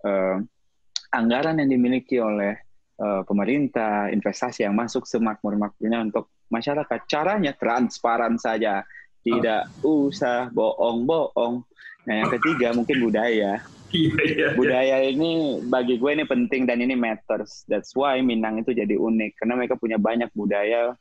eh, 0.04 0.38
anggaran 1.16 1.60
yang 1.64 1.72
dimiliki 1.72 2.20
oleh 2.20 2.60
eh, 3.00 3.22
pemerintah, 3.24 4.12
investasi 4.12 4.68
yang 4.68 4.76
masuk 4.76 5.08
semakmur-makmurnya 5.08 6.12
untuk 6.12 6.32
masyarakat. 6.52 7.00
Caranya 7.08 7.56
transparan 7.56 8.36
saja, 8.36 8.84
tidak 9.24 9.72
usah 9.82 10.52
bohong-bohong. 10.52 11.64
Nah, 12.06 12.14
yang 12.22 12.30
ketiga 12.38 12.76
mungkin 12.76 13.02
budaya. 13.02 13.64
Budaya 14.58 14.98
ini 15.04 15.62
bagi 15.68 15.96
gue 16.02 16.12
ini 16.12 16.26
penting 16.28 16.68
dan 16.68 16.82
ini 16.82 16.94
matters. 16.98 17.64
That's 17.70 17.94
why 17.96 18.20
Minang 18.20 18.62
itu 18.62 18.76
jadi 18.76 18.96
unik 18.98 19.40
karena 19.40 19.54
mereka 19.56 19.76
punya 19.80 19.96
banyak 19.96 20.30
budaya 20.36 20.96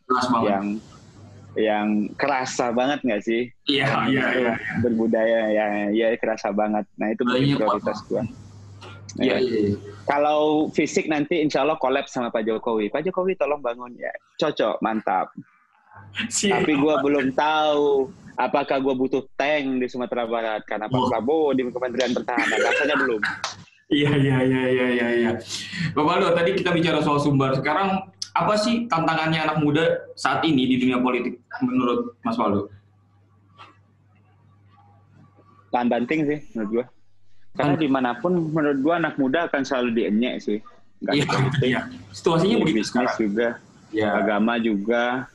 yang 0.45 0.79
yang 1.55 2.11
kerasa 2.19 2.75
banget 2.75 3.03
nggak 3.07 3.23
sih? 3.23 3.47
Iya, 3.71 4.11
iya, 4.11 4.25
iya. 4.35 4.53
Berbudaya 4.83 5.41
ya, 5.55 5.67
ya 5.91 6.07
kerasa 6.19 6.51
banget. 6.51 6.83
Nah 6.99 7.15
itu 7.15 7.23
menjadi 7.23 7.63
prioritas 7.63 7.99
gue. 8.11 8.23
Iya, 9.23 9.39
Ya. 9.39 9.39
iya. 9.39 9.61
iya. 9.71 9.77
Kalau 10.11 10.69
fisik 10.75 11.07
nanti 11.07 11.39
insya 11.39 11.63
Allah 11.63 11.79
collab 11.79 12.11
sama 12.11 12.35
Pak 12.35 12.43
Jokowi. 12.45 12.91
Pak 12.91 13.07
Jokowi 13.07 13.39
tolong 13.39 13.63
bangun 13.63 13.95
ya. 13.95 14.11
Cocok, 14.43 14.83
mantap. 14.83 15.31
Siap. 16.27 16.63
Tapi 16.67 16.73
gue 16.75 16.95
belum 17.07 17.31
tahu 17.39 18.11
apakah 18.35 18.79
gue 18.79 18.95
butuh 18.95 19.23
tank 19.35 19.79
di 19.79 19.87
Sumatera 19.87 20.25
Barat 20.25 20.63
karena 20.65 20.87
Pak 20.87 20.97
Oh. 20.97 21.09
Prabowo 21.09 21.51
di 21.53 21.63
Kementerian 21.65 22.13
Pertahanan. 22.13 22.59
Rasanya 22.59 22.97
belum. 22.99 23.21
Iya, 23.85 24.13
iya, 24.17 24.37
iya, 24.43 24.63
iya, 24.67 24.87
iya, 24.91 25.09
iya. 25.13 25.31
Bapak 25.93 26.09
Waldo, 26.09 26.29
tadi 26.33 26.57
kita 26.57 26.73
bicara 26.73 26.99
soal 27.01 27.21
Sumbar. 27.21 27.55
Sekarang 27.55 28.09
apa 28.35 28.55
sih 28.57 28.91
tantangannya 28.91 29.39
anak 29.39 29.59
muda 29.63 29.85
saat 30.15 30.43
ini 30.43 30.67
di 30.67 30.81
dunia 30.81 30.99
politik 30.99 31.39
menurut 31.61 32.19
Mas 32.21 32.35
Waldo? 32.35 32.71
tahan 35.71 35.91
banting 35.91 36.23
sih 36.23 36.39
menurut 36.55 36.71
gua. 36.71 36.85
Karena 37.55 37.75
di 37.75 37.89
mana 37.91 38.11
pun 38.15 38.31
menurut 38.51 38.79
gua 38.79 38.95
anak 38.99 39.19
muda 39.19 39.51
akan 39.51 39.63
selalu 39.63 39.91
dienyek 39.93 40.39
sih. 40.39 40.59
Iya, 41.11 41.27
iya. 41.61 41.81
Situasinya 42.15 42.63
begitu 42.63 42.87
sekarang. 42.87 43.11
juga, 43.19 43.49
Ya. 43.91 44.15
agama 44.15 44.55
juga, 44.57 45.27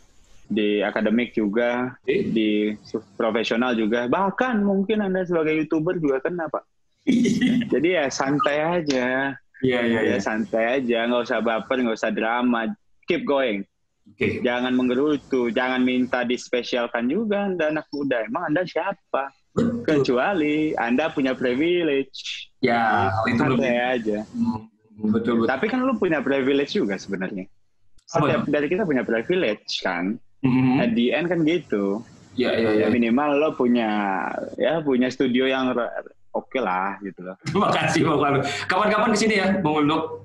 di 0.49 0.81
akademik 0.81 1.37
juga, 1.37 1.93
di 2.05 2.73
profesional 3.13 3.77
juga. 3.77 4.09
Bahkan 4.09 4.65
mungkin 4.65 5.05
anda 5.05 5.21
sebagai 5.23 5.53
youtuber 5.63 6.01
juga 6.01 6.25
kena 6.25 6.49
pak. 6.49 6.65
Jadi 7.69 7.87
ya 7.95 8.09
santai 8.09 8.57
aja, 8.81 9.37
Iya, 9.59 9.79
iya, 9.83 9.99
iya. 10.07 10.15
ya 10.15 10.19
santai 10.23 10.79
aja, 10.79 11.03
nggak 11.05 11.23
usah 11.27 11.39
baper, 11.43 11.83
nggak 11.83 11.97
usah 11.99 12.11
drama. 12.15 12.71
Keep 13.05 13.27
going. 13.27 13.61
Oke. 14.09 14.41
Jangan 14.41 14.73
menggerutu, 14.73 15.53
jangan 15.53 15.83
minta 15.85 16.25
dispesialkan 16.25 17.05
juga 17.11 17.45
anda 17.45 17.69
anak 17.69 17.85
muda. 17.93 18.25
Emang 18.25 18.49
anda 18.49 18.63
siapa? 18.65 19.29
Betul. 19.53 19.83
Kecuali 19.85 20.73
anda 20.79 21.11
punya 21.11 21.35
privilege. 21.35 22.49
Ya, 22.63 23.11
itu 23.27 23.35
lebih. 23.37 23.59
santai 23.59 23.75
aja. 23.99 24.19
Hmm, 24.31 24.65
Betul, 25.13 25.43
betul. 25.43 25.47
Tapi 25.47 25.65
kan 25.67 25.79
lu 25.83 25.93
punya 25.99 26.19
privilege 26.23 26.75
juga 26.75 26.95
sebenarnya. 26.95 27.45
Setiap 28.09 28.47
dari 28.49 28.67
kita 28.71 28.83
punya 28.87 29.03
privilege 29.05 29.83
kan. 29.85 30.17
Mhm. 30.39 30.79
At 30.79 30.91
the 30.95 31.05
end 31.11 31.27
kan 31.27 31.39
gitu. 31.43 32.03
Iya, 32.39 32.55
iya. 32.55 32.69
Ya 32.85 32.87
minimal 32.87 33.35
lo 33.35 33.49
punya 33.59 33.89
ya 34.55 34.79
punya 34.79 35.11
studio 35.11 35.43
yang 35.43 35.75
oke 36.31 36.59
lah 36.59 36.95
gitu 37.03 37.19
loh. 37.25 37.35
Terima 37.47 37.69
kasih 37.75 38.07
Bang 38.07 38.19
Waldo. 38.23 38.39
Kapan-kapan 38.69 39.09
ke 39.11 39.17
sini 39.19 39.35
ya, 39.41 39.47
Bang 39.59 39.83
Waldo. 39.83 40.23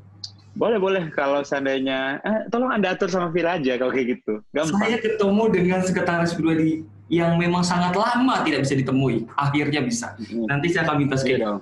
Boleh 0.54 0.78
boleh 0.78 1.10
kalau 1.10 1.42
seandainya 1.42 2.22
eh, 2.22 2.46
tolong 2.46 2.70
anda 2.70 2.94
atur 2.94 3.10
sama 3.10 3.34
Vira 3.34 3.58
aja 3.58 3.74
kalau 3.74 3.90
kayak 3.90 4.18
gitu. 4.18 4.38
Gampang. 4.54 4.78
Saya 4.78 4.96
ketemu 5.02 5.44
dengan 5.50 5.80
sekretaris 5.82 6.30
pribadi 6.38 6.86
yang 7.10 7.34
memang 7.34 7.66
sangat 7.66 7.98
lama 7.98 8.46
tidak 8.46 8.62
bisa 8.62 8.78
ditemui. 8.78 9.26
Akhirnya 9.34 9.82
bisa. 9.82 10.14
Hmm. 10.14 10.46
Nanti 10.46 10.70
saya 10.70 10.86
akan 10.86 10.96
minta 11.02 11.18
Iya 11.18 11.22
schedule. 11.26 11.42
dong. 11.42 11.58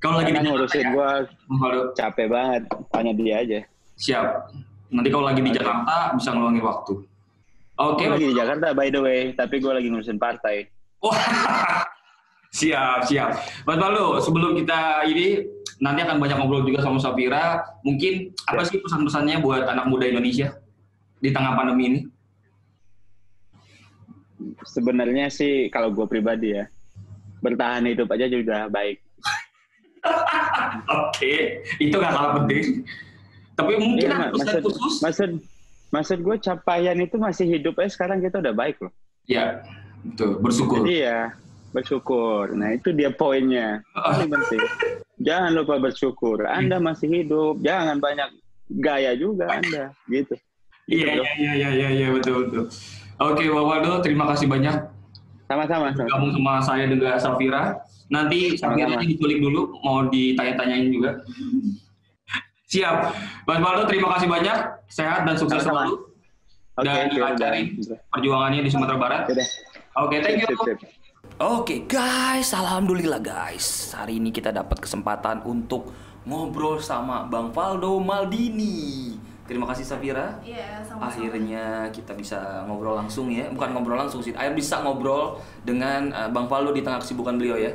Kalau 0.00 0.16
lagi 0.20 0.32
di 0.32 0.40
ngurusin 0.44 0.92
ya, 0.92 1.16
capek 1.96 2.26
banget. 2.28 2.62
Tanya 2.92 3.12
dia 3.16 3.34
aja. 3.40 3.60
Siap. 3.96 4.26
Nanti 4.92 5.08
kalau 5.08 5.24
lagi 5.28 5.40
di. 5.40 5.50
Jakarta 5.52 6.12
bisa 6.16 6.32
ngeluangin 6.32 6.64
waktu. 6.64 6.92
Oke. 7.76 8.08
Gua 8.08 8.16
lagi 8.16 8.26
di 8.32 8.36
Jakarta 8.36 8.72
by 8.72 8.88
the 8.88 9.00
way, 9.00 9.20
tapi 9.36 9.60
gue 9.60 9.72
lagi 9.72 9.88
ngurusin 9.92 10.16
partai. 10.16 10.64
Wah. 11.04 11.12
siap, 12.58 13.04
siap. 13.04 13.36
Mas 13.68 13.76
Waldo, 13.76 14.16
sebelum 14.24 14.56
kita 14.56 15.04
ini 15.04 15.44
nanti 15.76 16.00
akan 16.00 16.16
banyak 16.16 16.36
ngobrol 16.40 16.64
juga 16.64 16.80
sama 16.80 16.96
Safira. 16.96 17.60
Mungkin 17.84 18.32
apa 18.48 18.64
sih 18.64 18.80
pesan-pesannya 18.80 19.44
buat 19.44 19.68
anak 19.68 19.92
muda 19.92 20.08
Indonesia 20.08 20.56
di 21.20 21.28
tengah 21.28 21.52
pandemi 21.52 21.84
ini? 21.92 22.00
Sebenarnya 24.64 25.28
sih 25.28 25.68
kalau 25.68 25.92
gue 25.92 26.08
pribadi 26.08 26.56
ya 26.56 26.64
bertahan 27.44 27.84
hidup 27.84 28.08
aja 28.08 28.24
sudah 28.26 28.72
baik. 28.72 29.04
Oke, 30.96 31.60
itu 31.76 31.94
gak 31.98 32.12
kalah 32.14 32.40
penting. 32.40 32.86
Tapi 33.56 33.72
mungkin 33.80 34.06
Iya, 34.06 34.16
ada 34.16 34.28
pesan 34.32 34.44
maksud, 34.44 34.62
khusus. 34.68 34.94
maksud, 35.00 35.30
maksud 35.90 36.18
gue 36.22 36.36
capaian 36.42 36.96
itu 36.98 37.16
masih 37.18 37.46
hidup 37.46 37.78
aja 37.78 37.90
sekarang 37.92 38.18
kita 38.22 38.42
udah 38.42 38.54
baik 38.54 38.76
loh. 38.82 38.92
Ya, 39.26 39.62
betul. 40.02 40.38
Bersyukur. 40.42 40.82
Jadi 40.82 41.06
ya 41.06 41.34
bersyukur. 41.74 42.56
Nah 42.56 42.72
itu 42.72 42.88
dia 42.96 43.12
poinnya. 43.12 43.84
Ah. 43.92 44.16
Paling 44.16 44.32
penting. 44.32 44.60
Jangan 45.20 45.50
lupa 45.52 45.76
bersyukur. 45.76 46.44
Anda 46.48 46.80
masih 46.80 47.08
hidup. 47.10 47.60
Jangan 47.60 48.00
banyak 48.00 48.32
gaya 48.80 49.12
juga 49.14 49.50
Anda 49.50 49.92
gitu. 50.08 50.34
Iya, 50.86 51.18
iya, 51.18 51.30
iya, 51.34 51.52
iya, 51.58 51.68
iya, 51.74 51.88
iya, 51.90 52.08
betul, 52.14 52.46
betul. 52.46 52.70
Oke, 53.18 53.42
Bang 53.50 53.66
Waldo, 53.66 53.98
terima 54.06 54.30
kasih 54.30 54.46
banyak 54.46 54.86
Sama-sama. 55.50 55.90
gabung 55.90 56.30
sama 56.30 56.62
saya 56.62 56.86
juga 56.86 57.18
Safira. 57.18 57.82
Nanti 58.06 58.54
Safira 58.54 58.94
diculik 59.02 59.42
dulu, 59.42 59.74
mau 59.82 60.06
ditanya-tanyain 60.06 60.94
juga. 60.94 61.26
Siap. 62.66 62.96
Mas 63.46 63.60
Waldo, 63.62 63.86
terima 63.86 64.10
kasih 64.18 64.26
banyak. 64.26 64.58
Sehat 64.90 65.22
dan 65.22 65.38
sukses 65.38 65.62
selalu. 65.62 65.94
Oke, 66.76 66.84
Dan 66.84 67.08
oke, 67.08 67.14
dilancarin 67.14 67.66
udah. 67.78 67.98
perjuangannya 68.12 68.60
di 68.60 68.70
Sumatera 68.70 68.98
Barat. 68.98 69.20
Oke, 69.96 70.16
thank 70.20 70.44
you. 70.44 70.48
Sip, 70.50 70.58
sip, 70.60 70.78
sip. 70.82 70.90
Oke 71.36 71.84
guys, 71.84 72.52
alhamdulillah 72.52 73.20
guys. 73.20 73.92
Hari 73.92 74.16
ini 74.16 74.32
kita 74.32 74.50
dapat 74.50 74.80
kesempatan 74.80 75.44
untuk 75.44 75.92
ngobrol 76.24 76.80
sama 76.80 77.28
Bang 77.28 77.52
Faldo 77.52 78.00
Maldini. 78.00 79.14
Terima 79.46 79.62
kasih 79.70 79.86
Safira. 79.86 80.42
Iya, 80.42 80.82
sama-sama. 80.82 81.06
Akhirnya 81.06 81.64
kita 81.94 82.18
bisa 82.18 82.66
ngobrol 82.66 82.98
langsung 82.98 83.30
ya, 83.30 83.46
bukan 83.46 83.68
ngobrol 83.72 83.94
langsung 83.94 84.18
sih. 84.18 84.34
Akhirnya 84.34 84.58
bisa 84.58 84.82
ngobrol 84.82 85.38
dengan 85.62 86.10
eh, 86.10 86.28
Bang 86.34 86.50
Faldo 86.50 86.74
di 86.74 86.82
tengah 86.82 86.98
kesibukan 86.98 87.38
beliau 87.38 87.54
ya. 87.54 87.70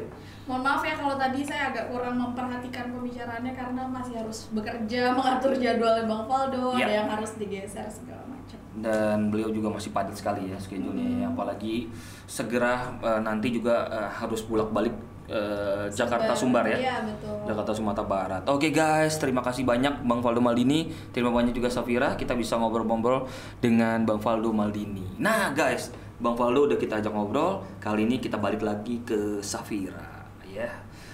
Mohon 0.52 0.68
maaf 0.68 0.84
ya 0.84 1.00
kalau 1.00 1.16
tadi 1.16 1.40
saya 1.48 1.72
agak 1.72 1.88
kurang 1.88 2.20
memperhatikan 2.20 2.92
pembicaraannya 2.92 3.56
karena 3.56 3.88
masih 3.88 4.20
harus 4.20 4.52
bekerja 4.52 5.02
mengatur 5.16 5.56
jadwalnya 5.56 6.04
Bang 6.04 6.28
Faldo, 6.28 6.76
Iya. 6.76 6.84
ada 6.84 6.94
yang 7.00 7.08
harus 7.08 7.32
digeser 7.40 7.88
segala 7.88 8.20
macam. 8.28 8.60
Dan 8.84 9.32
beliau 9.32 9.48
juga 9.48 9.72
masih 9.72 9.96
padat 9.96 10.12
sekali 10.12 10.52
ya 10.52 10.60
schedule-nya. 10.60 11.24
ya. 11.24 11.28
Apalagi 11.32 11.88
segera 12.28 12.92
eh, 13.00 13.20
nanti 13.24 13.48
juga 13.56 13.88
eh, 13.88 14.12
harus 14.12 14.44
bolak-balik 14.44 14.92
eh, 15.32 15.88
Jakarta 15.88 16.36
Sumbar 16.36 16.68
ya. 16.68 16.76
Iya, 16.84 16.96
betul. 17.08 17.48
Jakarta 17.48 17.72
Sumatera 17.72 18.04
Barat. 18.04 18.44
Oke 18.52 18.76
guys, 18.76 19.24
terima 19.24 19.40
kasih 19.40 19.64
banyak 19.64 20.04
Bang 20.04 20.20
Faldo 20.20 20.44
Maldini. 20.44 20.92
Terima 21.16 21.32
banyak 21.32 21.56
juga 21.56 21.72
Safira. 21.72 22.20
Kita 22.20 22.36
bisa 22.36 22.60
ngobrol-ngobrol 22.60 23.24
dengan 23.64 24.04
Bang 24.04 24.20
Faldo 24.20 24.52
Maldini. 24.52 25.16
Nah 25.16 25.56
guys, 25.56 25.96
Bang 26.20 26.36
Faldo 26.36 26.68
udah 26.68 26.76
kita 26.76 27.00
ajak 27.00 27.16
ngobrol. 27.16 27.64
Kali 27.80 28.04
ini 28.04 28.20
kita 28.20 28.36
balik 28.36 28.60
lagi 28.68 29.00
ke 29.08 29.40
Safira 29.40 30.11
ya. 30.52 30.70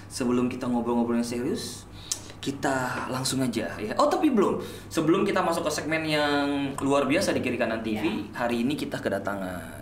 Sebelum 0.07 0.47
kita 0.47 0.65
ngobrol-ngobrol 0.65 1.19
yang 1.19 1.27
serius, 1.27 1.85
kita 2.41 3.07
langsung 3.11 3.43
aja 3.43 3.69
ya. 3.75 3.93
Oh 3.99 4.07
tapi 4.07 4.31
belum. 4.31 4.61
Sebelum 4.87 5.27
kita 5.27 5.43
masuk 5.43 5.67
ke 5.67 5.71
segmen 5.71 6.01
yang 6.07 6.73
luar 6.79 7.05
biasa 7.05 7.35
di 7.35 7.43
kiri 7.43 7.59
kanan 7.59 7.83
TV, 7.83 8.31
hari 8.33 8.63
ini 8.63 8.73
kita 8.73 8.97
kedatangan 8.97 9.77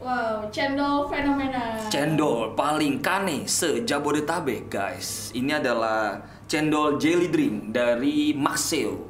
Wow, 0.00 0.48
cendol 0.48 1.04
fenomena. 1.12 1.76
Cendol 1.92 2.56
paling 2.56 3.04
kane 3.04 3.44
se-Jabodetabek, 3.44 4.72
guys. 4.72 5.28
Ini 5.36 5.60
adalah 5.60 6.16
cendol 6.48 6.96
jelly 6.96 7.28
drink 7.28 7.68
dari 7.68 8.32
Maxeo. 8.32 9.04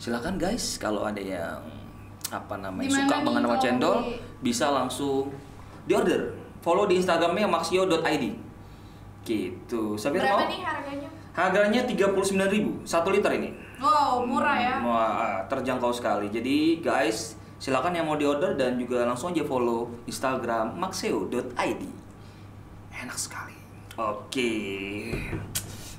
Silakan 0.00 0.40
guys, 0.40 0.80
kalau 0.80 1.04
ada 1.04 1.20
yang 1.20 1.60
apa 2.32 2.56
namanya 2.56 2.88
Gimana 2.88 3.04
suka 3.04 3.16
nih 3.16 3.24
banget 3.28 3.40
sama 3.44 3.48
kalau 3.52 3.60
cendol, 3.60 3.96
bisa 4.40 4.66
langsung 4.72 5.28
diorder. 5.84 6.32
Follow 6.64 6.88
di 6.88 6.96
Instagramnya 6.96 7.44
maxio.id. 7.44 8.24
Gitu. 9.26 9.82
Sampai 9.96 10.22
Berapa 10.22 10.38
mau? 10.38 10.46
nih 10.46 10.60
harganya? 10.62 11.08
Harganya 11.32 11.80
39.000 11.82 12.86
1 12.86 13.12
liter 13.12 13.32
ini. 13.34 13.50
Wow, 13.76 14.22
murah 14.22 14.56
ya. 14.56 14.74
Wah, 14.80 15.12
terjangkau 15.44 15.90
sekali. 15.90 16.30
Jadi 16.30 16.80
guys, 16.80 17.34
silakan 17.56 17.92
yang 17.92 18.06
mau 18.06 18.14
diorder 18.14 18.54
dan 18.54 18.78
juga 18.78 19.02
langsung 19.02 19.30
aja 19.30 19.42
follow 19.42 19.90
Instagram 20.06 20.72
maxeo.id. 20.74 21.82
Enak 22.96 23.18
sekali. 23.18 23.52
Oke. 23.94 24.52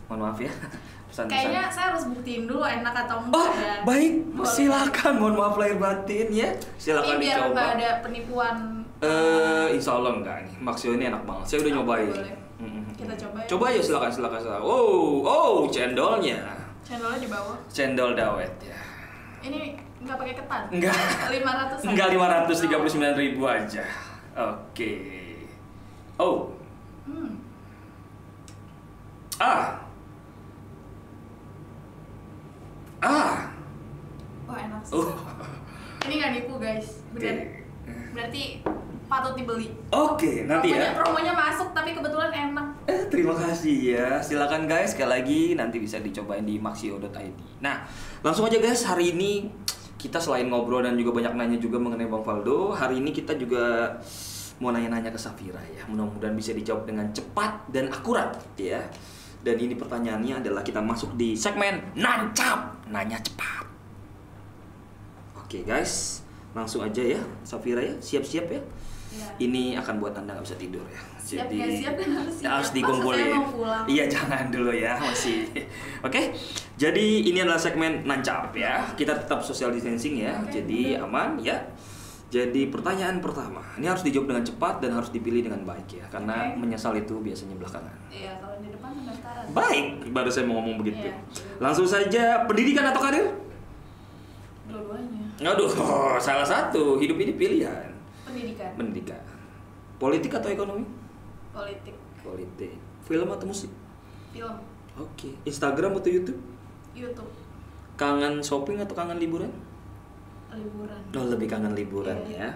Mohon 0.08 0.20
maaf 0.24 0.40
ya. 0.40 0.54
Pesan-pesan. 1.08 1.30
Kayaknya 1.30 1.64
saya 1.68 1.86
harus 1.92 2.04
buktiin 2.08 2.44
dulu 2.46 2.62
enak 2.62 2.94
atau 2.96 3.18
enggak 3.20 3.38
Oh, 3.38 3.50
ya. 3.54 3.74
baik. 3.84 4.14
Boleh. 4.32 4.50
Silakan. 4.50 5.14
Mohon 5.18 5.36
maaf 5.36 5.56
lahir 5.56 5.78
batin 5.78 6.28
ya. 6.32 6.50
Silakan 6.76 7.14
Ini 7.14 7.22
biar 7.22 7.38
dicoba. 7.44 7.62
ada 7.74 7.90
penipuan. 8.02 8.56
Eh, 8.98 9.68
insya 9.72 9.92
Allah 9.94 10.12
enggak 10.16 10.38
nih. 10.44 10.56
Maxio 10.58 10.92
ini 10.92 11.06
enak 11.06 11.22
banget. 11.24 11.46
Saya 11.46 11.58
udah 11.62 11.72
nyobain. 11.76 12.10
boleh. 12.10 12.38
Mm-mm. 12.58 12.84
Kita 12.98 13.14
coba 13.14 13.38
ya. 13.46 13.48
Coba 13.54 13.64
aja 13.70 13.82
silakan 13.82 14.12
silakan 14.12 14.40
silakan. 14.42 14.64
Oh, 14.66 15.22
oh, 15.22 15.70
cendolnya. 15.70 16.42
Cendolnya 16.82 17.20
di 17.22 17.30
bawah. 17.30 17.58
Cendol 17.70 18.18
dawet 18.18 18.54
ya. 18.66 18.80
Ini 19.46 19.78
nggak 20.02 20.18
pakai 20.18 20.34
ketan. 20.34 20.62
Enggak. 20.74 20.98
500 21.30 21.78
aja. 21.78 21.86
Enggak 21.86 22.08
539 22.18 23.22
ribu 23.22 23.42
aja. 23.46 23.84
Oke. 24.34 24.92
Oh. 26.18 26.50
Hmm. 27.06 27.38
Ah. 29.38 29.78
Ah. 33.06 33.54
Wah 34.50 34.58
enak 34.58 34.82
sih. 34.82 34.98
Oh. 34.98 35.14
Ini 36.10 36.14
nggak 36.18 36.32
nipu 36.42 36.54
guys. 36.58 37.06
Bener. 37.14 37.62
Berarti 38.18 38.66
patut 39.08 39.34
dibeli. 39.34 39.72
Oke, 39.90 40.44
nanti 40.44 40.72
promonya, 40.72 40.92
ya. 40.92 41.00
promonya 41.00 41.34
masuk 41.34 41.70
tapi 41.72 41.96
kebetulan 41.96 42.32
enak. 42.32 42.68
Eh, 42.88 43.04
terima 43.08 43.34
kasih 43.34 43.76
ya. 43.98 44.08
Silakan 44.20 44.68
guys, 44.68 44.94
sekali 44.94 45.12
lagi 45.12 45.42
nanti 45.56 45.80
bisa 45.80 45.98
dicobain 46.00 46.44
di 46.44 46.60
maxio.id. 46.60 47.64
Nah, 47.64 47.88
langsung 48.22 48.46
aja 48.46 48.60
guys, 48.60 48.84
hari 48.84 49.16
ini 49.16 49.48
kita 49.98 50.22
selain 50.22 50.46
ngobrol 50.52 50.86
dan 50.86 50.94
juga 50.94 51.16
banyak 51.18 51.34
nanya 51.34 51.58
juga 51.58 51.82
mengenai 51.82 52.06
Bang 52.06 52.22
Faldo, 52.22 52.76
hari 52.76 53.02
ini 53.02 53.10
kita 53.10 53.34
juga 53.34 53.98
mau 54.62 54.70
nanya-nanya 54.70 55.10
ke 55.10 55.20
Safira 55.20 55.62
ya. 55.74 55.86
Mudah-mudahan 55.90 56.34
bisa 56.38 56.54
dijawab 56.54 56.86
dengan 56.86 57.10
cepat 57.14 57.66
dan 57.74 57.90
akurat 57.90 58.38
ya. 58.58 58.86
Dan 59.42 59.56
ini 59.62 59.78
pertanyaannya 59.78 60.44
adalah 60.44 60.66
kita 60.66 60.82
masuk 60.82 61.14
di 61.16 61.38
segmen 61.38 61.94
nancap, 61.94 62.84
nanya 62.90 63.22
cepat. 63.22 63.66
Oke 65.38 65.64
guys, 65.64 66.26
langsung 66.52 66.84
aja 66.84 67.00
ya, 67.00 67.22
Safira 67.46 67.80
ya, 67.80 67.96
siap-siap 68.02 68.46
ya. 68.50 68.62
Ya. 69.18 69.26
Ini 69.42 69.64
akan 69.82 69.98
buat 69.98 70.14
anda 70.14 70.38
nggak 70.38 70.46
bisa 70.46 70.58
tidur 70.62 70.86
ya. 70.94 71.02
Siap 71.18 71.50
nggak 71.50 71.72
siap 71.74 71.94
kan 71.98 72.10
harus 72.22 72.36
siap. 72.38 72.50
harus 72.54 72.70
dikumpulin. 72.78 73.34
Iya 73.90 74.06
jangan 74.06 74.54
dulu 74.54 74.70
ya 74.70 74.94
masih. 75.02 75.50
Oke, 76.08 76.38
jadi 76.78 77.08
ini 77.26 77.42
adalah 77.42 77.58
segmen 77.58 78.06
nancap 78.06 78.54
ya. 78.54 78.86
Kita 78.94 79.18
tetap 79.18 79.42
social 79.42 79.74
distancing 79.74 80.22
ya, 80.22 80.38
Oke, 80.38 80.62
jadi 80.62 81.02
betul. 81.02 81.06
aman 81.10 81.30
ya. 81.42 81.58
Jadi 82.28 82.68
pertanyaan 82.68 83.24
pertama, 83.24 83.64
ini 83.80 83.88
harus 83.88 84.04
dijawab 84.04 84.28
dengan 84.36 84.44
cepat 84.44 84.84
dan 84.84 84.92
harus 85.00 85.16
dipilih 85.16 85.48
dengan 85.48 85.64
baik 85.64 85.88
ya, 85.96 86.04
karena 86.12 86.52
Oke. 86.52 86.60
menyesal 86.60 86.92
itu 87.00 87.16
biasanya 87.24 87.56
belakangan. 87.56 87.96
Iya, 88.12 88.36
kalau 88.44 88.60
di 88.60 88.68
depan 88.68 88.92
pendaftaran. 89.00 89.44
Baik, 89.56 90.12
baru 90.12 90.28
saya 90.28 90.44
mau 90.44 90.60
ngomong 90.60 90.84
begitu. 90.84 91.08
Iya. 91.08 91.16
Langsung 91.64 91.88
saja, 91.88 92.44
pendidikan 92.44 92.84
atau 92.92 93.00
karir? 93.00 93.32
Dua-duanya. 94.68 95.24
Aduh, 95.40 95.72
salah 96.28 96.44
satu. 96.44 97.00
Hidup 97.00 97.16
ini 97.16 97.32
pilihan. 97.32 97.87
Pendidikan, 98.78 99.18
Pendidikan. 99.18 99.24
Politik 99.98 100.32
atau 100.32 100.50
ekonomi? 100.50 100.86
politik, 101.50 101.96
Politik. 102.22 102.74
Film 103.02 103.28
atau 103.28 103.46
musik? 103.46 103.72
film, 104.30 104.54
Oke. 104.94 105.34
Instagram 105.44 105.98
atau 105.98 106.10
YouTube? 106.10 106.38
YouTube, 106.94 107.32
Kangen 107.96 108.38
shopping 108.40 108.78
atau 108.78 108.94
kangen 108.94 109.18
liburan? 109.18 109.50
liburan, 110.48 111.02
Oh, 111.12 111.26
lebih 111.28 111.46
kangen 111.46 111.74
liburan 111.74 112.18
Iya. 112.24 112.46
ya. 112.46 112.50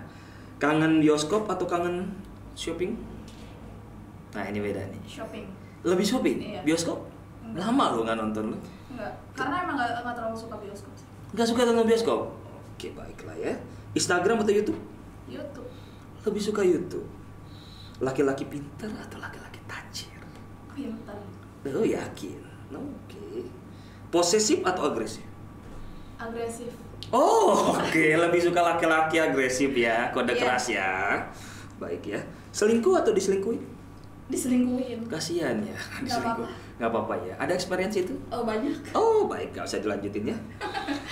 Kangen 0.57 1.01
bioskop 1.01 1.45
atau 1.45 1.65
kangen 1.65 2.09
shopping? 2.53 2.93
Nah, 4.31 4.45
ini 4.47 4.57
beda 4.57 4.81
nih. 4.87 5.01
shopping. 5.05 5.45
Lebih 5.81 6.05
shopping? 6.05 6.37
Iya. 6.39 6.61
Bioskop? 6.61 7.09
Lama 7.51 7.91
lo 7.91 8.05
nggak 8.05 8.17
nonton 8.17 8.53
lo? 8.53 8.57
Enggak, 8.89 9.11
karena 9.33 9.65
emang 9.65 9.75
nggak 9.75 10.01
nggak 10.01 10.15
terlalu 10.15 10.37
suka 10.37 10.55
bioskop 10.55 10.93
sih. 10.93 11.07
Nggak 11.33 11.47
suka 11.49 11.61
nonton 11.65 11.85
bioskop? 11.85 12.21
Oke, 12.77 12.87
baiklah 12.93 13.35
ya. 13.35 13.53
Instagram 13.93 14.37
atau 14.39 14.53
YouTube? 14.53 14.79
YouTube, 15.27 15.67
Lebih 16.21 16.41
suka 16.41 16.61
YouTube. 16.61 17.05
Laki-laki 18.01 18.45
pintar 18.45 18.89
atau 18.97 19.17
laki-laki 19.17 19.61
tajir? 19.65 20.09
pintar, 20.73 21.17
Oh, 21.67 21.85
yakin. 21.85 22.41
Oke. 22.73 23.45
Posesif 24.09 24.65
atau 24.65 24.89
agresif? 24.89 25.21
agresif, 26.17 26.69
Oh, 27.11 27.73
oke. 27.75 28.05
Lebih 28.13 28.39
suka 28.39 28.61
laki-laki 28.61 29.17
agresif 29.17 29.73
ya, 29.73 30.13
kode 30.13 30.31
Iya. 30.31 30.39
keras 30.39 30.65
ya. 30.69 30.91
Baik 31.81 32.05
ya. 32.07 32.21
Selingkuh 32.53 32.95
atau 32.97 33.11
diselingkuhin? 33.11 33.61
diselingkuhin. 34.31 35.11
Kasihan 35.11 35.59
ya, 35.59 35.75
diselingkuh. 35.99 36.47
Nggak 36.79 36.87
apa-apa 36.87 37.15
ya. 37.27 37.33
Ada 37.35 37.51
experience 37.51 37.99
itu? 37.99 38.15
Oh 38.31 38.47
banyak. 38.47 38.71
Oh, 38.95 39.27
baik. 39.27 39.51
Gak 39.51 39.67
usah 39.67 39.83
dilanjutin 39.83 40.31
ya. 40.31 40.37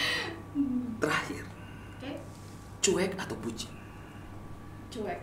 Terakhir, 1.03 1.43
Oke, 1.99 2.11
cuek 2.79 3.11
atau 3.19 3.35
bucin? 3.43 3.71
Cuek. 4.89 5.19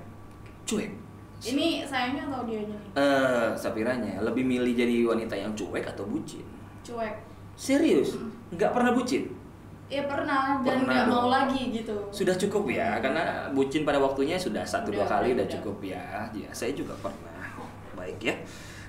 Cuek. 0.67 0.91
Ini 1.37 1.85
sayangnya 1.85 2.27
atau 2.33 2.49
dianya 2.49 2.73
nih? 2.73 2.91
Eh, 2.97 3.49
Sapiranya 3.53 4.25
lebih 4.25 4.43
milih 4.43 4.73
jadi 4.73 5.05
wanita 5.05 5.37
yang 5.37 5.53
cuek 5.53 5.85
atau 5.85 6.09
bucin? 6.09 6.43
Cuek. 6.81 7.15
Serius? 7.55 8.17
Nggak 8.51 8.73
pernah 8.73 8.97
bucin? 8.97 9.29
Ya 9.87 10.03
pernah 10.03 10.59
dan 10.67 10.83
nggak 10.83 11.07
mau 11.07 11.31
lagi 11.31 11.71
gitu. 11.71 11.95
Sudah 12.11 12.35
cukup 12.35 12.67
ya, 12.75 12.99
karena 12.99 13.47
bucin 13.55 13.87
pada 13.87 14.03
waktunya 14.03 14.35
sudah 14.35 14.67
satu 14.67 14.91
dua 14.91 15.07
kali 15.07 15.37
udah 15.37 15.47
udah. 15.47 15.55
cukup 15.61 15.77
ya. 15.87 16.27
Ya, 16.35 16.51
saya 16.51 16.75
juga 16.75 16.97
pernah. 16.99 17.47
Baik 17.95 18.19
ya. 18.19 18.35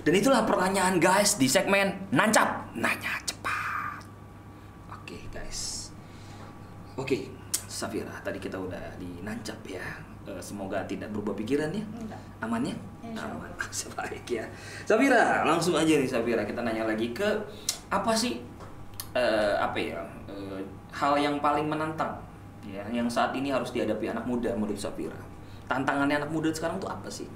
Dan 0.02 0.14
itulah 0.18 0.42
pertanyaan 0.42 0.98
guys 0.98 1.38
di 1.38 1.46
segmen 1.46 2.10
nancap, 2.10 2.74
nanya 2.74 3.14
cepat. 3.22 4.02
Oke 4.90 5.22
guys. 5.30 5.92
Oke, 6.98 7.30
Safira, 7.70 8.18
tadi 8.26 8.42
kita 8.42 8.58
udah 8.58 8.98
dinancap 8.98 9.58
ya. 9.70 9.84
Eh, 10.28 10.40
semoga 10.44 10.84
tidak 10.84 11.08
berubah 11.16 11.32
pikiran 11.32 11.72
ya. 11.72 11.80
Enggak. 11.96 12.20
Aman 12.44 12.60
ya? 12.60 12.76
Allah. 13.00 13.40
Aman. 13.40 13.50
Sebaik 13.72 14.28
ya. 14.28 14.44
Safira, 14.84 15.48
langsung 15.48 15.72
aja 15.72 15.88
nih 15.96 16.04
Safira 16.08 16.44
kita 16.44 16.60
nanya 16.60 16.84
lagi 16.84 17.16
ke 17.16 17.24
apa 17.88 18.12
sih 18.12 18.44
eh, 19.16 19.54
apa 19.56 19.78
ya 19.80 20.04
eh, 20.28 20.60
hal 20.92 21.16
yang 21.16 21.40
paling 21.40 21.64
menantang 21.64 22.12
ya 22.68 22.84
yang 22.92 23.08
saat 23.08 23.32
ini 23.32 23.48
harus 23.48 23.72
dihadapi 23.72 24.12
anak 24.12 24.28
muda 24.28 24.52
menurut 24.52 24.76
Safira. 24.76 25.16
Tantangannya 25.64 26.20
anak 26.20 26.30
muda 26.32 26.52
sekarang 26.52 26.76
tuh 26.76 26.92
apa 26.92 27.08
sih? 27.08 27.28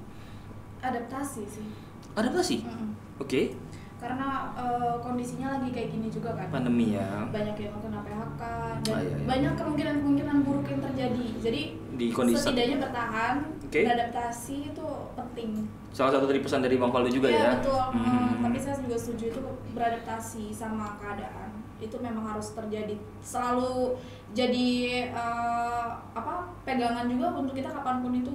Adaptasi 0.85 1.43
sih. 1.49 1.67
Adaptasi. 2.13 2.57
Mm-mm. 2.69 2.91
Oke. 3.17 3.57
Karena 4.03 4.29
eh, 4.53 4.95
kondisinya 4.99 5.55
lagi 5.55 5.71
kayak 5.71 5.89
gini 5.89 6.11
juga 6.11 6.35
kan. 6.35 6.51
Pandemi 6.51 6.93
ya. 6.93 7.07
Banyak 7.31 7.55
yang 7.55 7.79
kena 7.79 8.03
PHK 8.03 8.43
dan 8.83 8.91
Ah, 8.91 8.99
iya, 8.99 9.15
iya. 9.15 9.25
banyak 9.25 9.53
kemungkinan-kemungkinan 9.55 10.37
buruk 10.43 10.67
yang 10.67 10.83
terjadi. 10.83 11.27
Jadi 11.39 11.63
Di 11.93 12.07
kondisi- 12.11 12.43
setidaknya 12.43 12.83
bertahan, 12.83 13.35
Oke. 13.63 13.81
beradaptasi 13.81 14.57
itu 14.69 14.87
penting. 15.15 15.71
Salah 15.89 16.11
satu 16.11 16.27
dari 16.27 16.41
pesan 16.41 16.61
dari 16.61 16.75
Bang 16.75 16.91
Faldo 16.91 17.07
juga 17.07 17.31
Iya, 17.31 17.39
ya. 17.39 17.51
betul. 17.55 17.79
Hmm. 17.95 18.03
Hmm, 18.03 18.33
Tapi 18.43 18.59
saya 18.59 18.75
juga 18.77 18.97
setuju 18.99 19.25
itu 19.31 19.41
beradaptasi 19.71 20.45
sama 20.51 20.99
keadaan. 20.99 21.55
Itu 21.79 21.97
memang 21.99 22.27
harus 22.27 22.51
terjadi. 22.51 22.99
Selalu 23.23 23.95
jadi 24.33 24.69
eh, 25.15 25.87
apa? 26.11 26.51
pegangan 26.63 27.07
juga 27.07 27.27
untuk 27.35 27.55
kita 27.55 27.71
kapan 27.71 28.01
pun 28.01 28.13
itu 28.13 28.35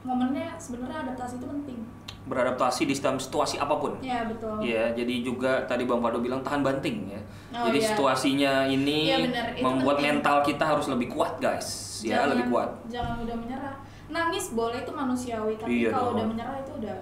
momennya 0.00 0.56
sebenarnya 0.56 1.08
adaptasi 1.08 1.36
itu 1.36 1.46
penting. 1.46 1.80
Beradaptasi 2.24 2.84
di 2.84 2.94
dalam 2.94 3.16
situasi 3.16 3.56
apa 3.56 3.74
pun. 3.74 4.00
Ya, 4.00 4.24
betul. 4.24 4.56
Iya, 4.58 4.92
jadi 4.92 5.14
juga 5.20 5.60
tadi 5.64 5.84
Bang 5.84 6.00
Faldo 6.00 6.18
bilang 6.18 6.40
tahan 6.40 6.60
banting 6.60 7.04
ya. 7.06 7.20
Oh, 7.52 7.68
jadi 7.68 7.78
iya. 7.78 7.86
situasinya 7.86 8.52
ini 8.64 8.98
Iya. 9.06 9.16
Itu 9.52 9.60
membuat 9.60 10.00
penting. 10.00 10.16
mental 10.16 10.36
kita 10.40 10.64
harus 10.66 10.86
lebih 10.88 11.08
kuat, 11.08 11.36
guys. 11.36 11.68
Ya, 12.00 12.18
Jangan- 12.18 12.28
lebih 12.32 12.44
kuat. 12.48 12.68
Jangan 12.86 13.14
mudah 13.18 13.36
menyerah. 13.36 13.76
Nangis 14.06 14.44
boleh 14.50 14.78
itu 14.78 14.90
manusiawi, 14.90 15.54
tapi 15.54 15.68
Iya 15.80 15.90
kalau 15.90 16.12
udah 16.14 16.26
menyerah 16.26 16.56
itu 16.58 16.72
udah 16.74 16.96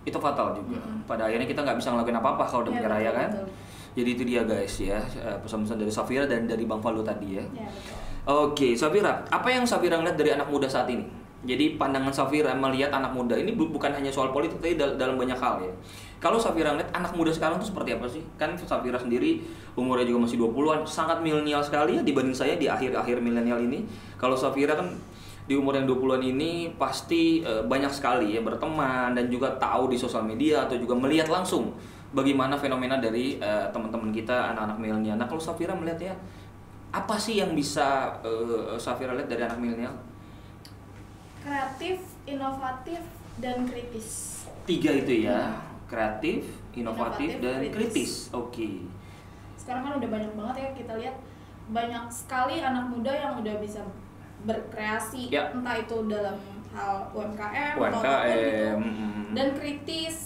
Itu 0.00 0.16
fatal 0.16 0.52
juga. 0.54 0.76
Mm-mm. 0.76 1.04
Pada 1.04 1.28
akhirnya 1.28 1.44
kita 1.44 1.60
nggak 1.60 1.76
bisa 1.76 1.92
ngelakuin 1.92 2.16
apa-apa 2.16 2.40
kalau 2.42 2.60
udah 2.62 2.72
Iya, 2.72 2.78
menyerah 2.78 2.98
ya 2.98 3.04
betul, 3.06 3.16
kan. 3.16 3.30
betul. 3.30 3.46
Jadi 3.90 4.08
itu 4.10 4.22
dia 4.24 4.42
guys 4.44 4.74
ya 4.78 4.98
eh, 5.02 5.38
pesan-pesan 5.38 5.76
dari 5.76 5.90
Safira 5.90 6.24
dan 6.24 6.46
dari 6.46 6.64
Bang 6.64 6.80
Faldo 6.80 7.00
tadi 7.00 7.36
ya. 7.36 7.44
ya 7.50 7.66
betul. 7.66 7.96
Oke, 8.22 8.72
Safira, 8.72 9.24
apa 9.26 9.48
yang 9.48 9.64
Safira 9.64 9.96
ngeliat 9.96 10.14
dari 10.14 10.30
anak 10.30 10.46
muda 10.46 10.64
saat 10.64 10.86
ini? 10.86 11.04
Jadi 11.40 11.80
pandangan 11.80 12.12
Safira 12.12 12.52
melihat 12.52 12.92
anak 12.92 13.16
muda 13.16 13.32
ini 13.32 13.56
bu- 13.56 13.72
bukan 13.72 13.88
hanya 13.96 14.12
soal 14.12 14.28
politik, 14.28 14.60
tapi 14.60 14.76
dal- 14.76 15.00
dalam 15.00 15.16
banyak 15.16 15.40
hal 15.40 15.64
ya. 15.64 15.72
Kalau 16.20 16.36
Safira 16.36 16.76
ngeliat 16.76 16.92
anak 16.92 17.16
muda 17.16 17.32
sekarang 17.32 17.56
tuh 17.56 17.72
seperti 17.72 17.96
apa 17.96 18.04
sih? 18.04 18.20
Kan 18.36 18.52
Safira 18.60 19.00
sendiri 19.00 19.40
umurnya 19.72 20.04
juga 20.04 20.28
masih 20.28 20.36
20-an, 20.36 20.84
sangat 20.84 21.24
milenial 21.24 21.64
sekali 21.64 21.96
ya 21.96 22.02
dibanding 22.04 22.36
saya 22.36 22.60
di 22.60 22.68
akhir-akhir 22.68 23.24
milenial 23.24 23.56
ini. 23.56 23.88
Kalau 24.20 24.36
Safira 24.36 24.76
kan 24.76 24.92
di 25.48 25.56
umur 25.56 25.74
yang 25.80 25.88
20-an 25.88 26.20
ini 26.20 26.76
pasti 26.76 27.40
eh, 27.40 27.64
banyak 27.64 27.88
sekali 27.88 28.36
ya 28.36 28.44
berteman 28.44 29.16
dan 29.16 29.32
juga 29.32 29.48
tahu 29.56 29.88
di 29.88 29.96
sosial 29.96 30.22
media 30.28 30.68
atau 30.68 30.76
juga 30.76 30.92
melihat 30.92 31.32
langsung 31.32 31.72
bagaimana 32.12 32.52
fenomena 32.60 33.00
dari 33.00 33.40
eh, 33.40 33.66
teman-teman 33.72 34.12
kita 34.12 34.52
anak-anak 34.52 34.76
milenial. 34.76 35.16
Nah, 35.16 35.24
kalau 35.24 35.40
Safira 35.40 35.72
melihatnya 35.72 36.12
apa 36.92 37.16
sih 37.16 37.40
yang 37.40 37.56
bisa 37.56 38.12
eh, 38.20 38.76
Safira 38.76 39.16
lihat 39.16 39.32
dari 39.32 39.40
anak 39.40 39.56
milenial? 39.56 40.09
Kreatif, 41.40 41.96
inovatif, 42.24 43.00
dan 43.36 43.64
kritis. 43.64 44.08
Tiga 44.62 44.90
itu 44.94 45.24
ya, 45.24 45.56
kreatif, 45.86 46.44
inovatif, 46.72 47.30
Inovatif, 47.32 47.40
dan 47.40 47.58
kritis. 47.64 47.74
kritis. 47.74 48.12
Oke. 48.30 48.84
Sekarang 49.56 49.82
kan 49.82 49.92
udah 49.96 50.10
banyak 50.10 50.32
banget 50.32 50.56
ya 50.58 50.68
kita 50.74 50.92
lihat 50.96 51.16
banyak 51.68 52.04
sekali 52.08 52.60
anak 52.60 52.86
muda 52.86 53.08
yang 53.10 53.32
udah 53.36 53.56
bisa 53.56 53.80
berkreasi, 54.42 55.28
Ya. 55.28 55.48
entah 55.50 55.76
itu 55.76 55.96
dalam 56.06 56.36
hal 56.70 57.08
UMKM, 57.10 57.74
atau 57.74 57.82
apa 57.82 57.90
pun 57.90 57.90
UMKM. 57.98 58.78
gitu. 58.78 59.30
dan 59.30 59.48
kritis 59.52 60.16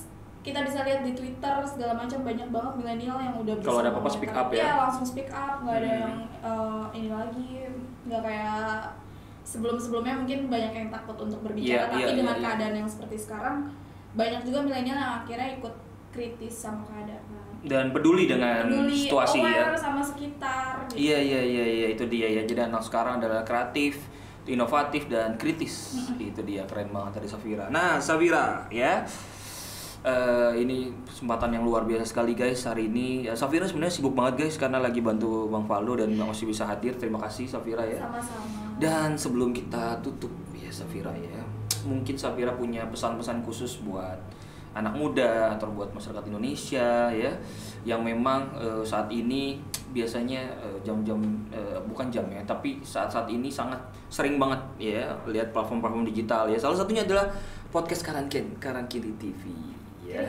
kita 0.41 0.61
bisa 0.61 0.81
lihat 0.83 1.01
di 1.01 1.13
Twitter 1.13 1.57
segala 1.65 1.93
macam 1.95 2.21
banyak 2.21 2.49
banget 2.49 2.73
milenial 2.77 3.17
yang 3.19 3.35
udah 3.35 3.55
bisa 3.55 3.65
Kalau 3.65 3.81
ada 3.81 3.91
apa-apa 3.91 4.11
speak 4.11 4.29
up 4.31 4.49
ya? 4.51 4.61
Iya, 4.61 4.73
langsung 4.79 5.05
speak 5.05 5.31
up 5.31 5.57
nggak 5.59 5.77
ada 5.79 5.89
Hmm. 5.89 5.97
yang 5.99 6.17
eh, 6.43 6.85
ini 6.95 7.09
lagi 7.11 7.49
nggak 8.05 8.23
kayak 8.23 8.77
sebelum-sebelumnya 9.45 10.25
mungkin 10.25 10.49
banyak 10.49 10.73
yang 10.73 10.89
takut 10.89 11.17
untuk 11.21 11.45
berbicara 11.45 11.85
Iya, 11.85 11.93
tapi 11.93 12.01
iya, 12.01 12.17
dengan 12.17 12.37
iya. 12.41 12.43
keadaan 12.49 12.75
yang 12.81 12.89
seperti 12.89 13.17
sekarang 13.21 13.57
banyak 14.17 14.41
juga 14.47 14.59
milenial 14.65 14.97
yang 14.97 15.15
akhirnya 15.23 15.49
ikut 15.61 15.75
kritis 16.15 16.55
sama 16.55 16.81
keadaan 16.87 17.23
Dan 17.65 17.91
peduli 17.97 18.29
dengan 18.29 18.69
peduli 18.69 19.09
situasi 19.09 19.41
ya. 19.41 19.73
sama 19.73 20.05
sekitar 20.05 20.85
gitu. 20.93 21.01
Iya 21.01 21.19
iya 21.19 21.41
iya 21.41 21.65
iya 21.65 21.87
itu 21.97 22.05
dia 22.13 22.29
ya. 22.29 22.45
Jadi 22.45 22.61
anak 22.61 22.85
sekarang 22.85 23.25
adalah 23.25 23.41
kreatif, 23.41 24.05
inovatif 24.45 25.09
dan 25.09 25.41
kritis. 25.41 25.97
Itu 26.21 26.45
dia 26.45 26.69
keren 26.69 26.93
banget 26.93 27.25
dari 27.25 27.29
Safira. 27.33 27.73
Nah, 27.73 27.97
Safira 28.05 28.69
ya. 28.69 29.09
Eh, 30.05 30.53
ini 30.61 30.93
kesempatan 31.09 31.57
yang 31.57 31.65
luar 31.65 31.89
biasa 31.89 32.05
sekali 32.05 32.37
guys 32.37 32.69
hari 32.69 32.93
ini. 32.93 33.25
Ya, 33.25 33.33
Safira 33.33 33.65
sebenarnya 33.65 33.97
sibuk 33.97 34.13
banget 34.13 34.45
guys 34.45 34.61
karena 34.61 34.77
lagi 34.77 35.01
bantu 35.01 35.49
Bang 35.49 35.65
Faldo 35.65 35.97
dan 35.97 36.13
masih 36.13 36.45
bisa 36.45 36.69
hadir. 36.69 36.93
Terima 37.01 37.17
kasih 37.25 37.49
Safira 37.49 37.81
ya. 37.89 38.05
sama-sama 38.05 38.64
Dan 38.85 39.17
sebelum 39.17 39.57
kita 39.57 39.97
tutup 40.05 40.29
ya 40.53 40.69
Safira 40.69 41.09
ya, 41.17 41.41
mungkin 41.89 42.13
Safira 42.21 42.53
punya 42.53 42.85
pesan-pesan 42.93 43.41
khusus 43.41 43.81
buat 43.81 44.21
anak 44.75 44.93
muda 44.93 45.55
atau 45.55 45.71
buat 45.73 45.89
masyarakat 45.95 46.29
Indonesia 46.29 47.09
ya, 47.09 47.33
yang 47.89 48.05
memang 48.05 48.45
eh, 48.59 48.85
saat 48.85 49.09
ini 49.09 49.57
biasanya 49.95 50.45
eh, 50.61 50.79
jam-jam 50.85 51.17
eh, 51.49 51.81
bukan 51.89 52.13
jam 52.13 52.27
ya, 52.29 52.45
tapi 52.45 52.83
saat-saat 52.85 53.31
ini 53.33 53.49
sangat 53.49 53.79
sering 54.13 54.37
banget 54.37 54.61
ya 54.77 55.15
lihat 55.31 55.55
platform-platform 55.57 56.05
digital 56.11 56.51
ya. 56.51 56.61
Salah 56.61 56.77
satunya 56.77 57.07
adalah 57.07 57.31
podcast 57.73 58.05
Kanan 58.05 58.29
Ken, 58.29 58.53
Kanan 58.61 58.85
Kiri 58.91 59.15
TV. 59.17 59.49
Ya. 60.05 60.21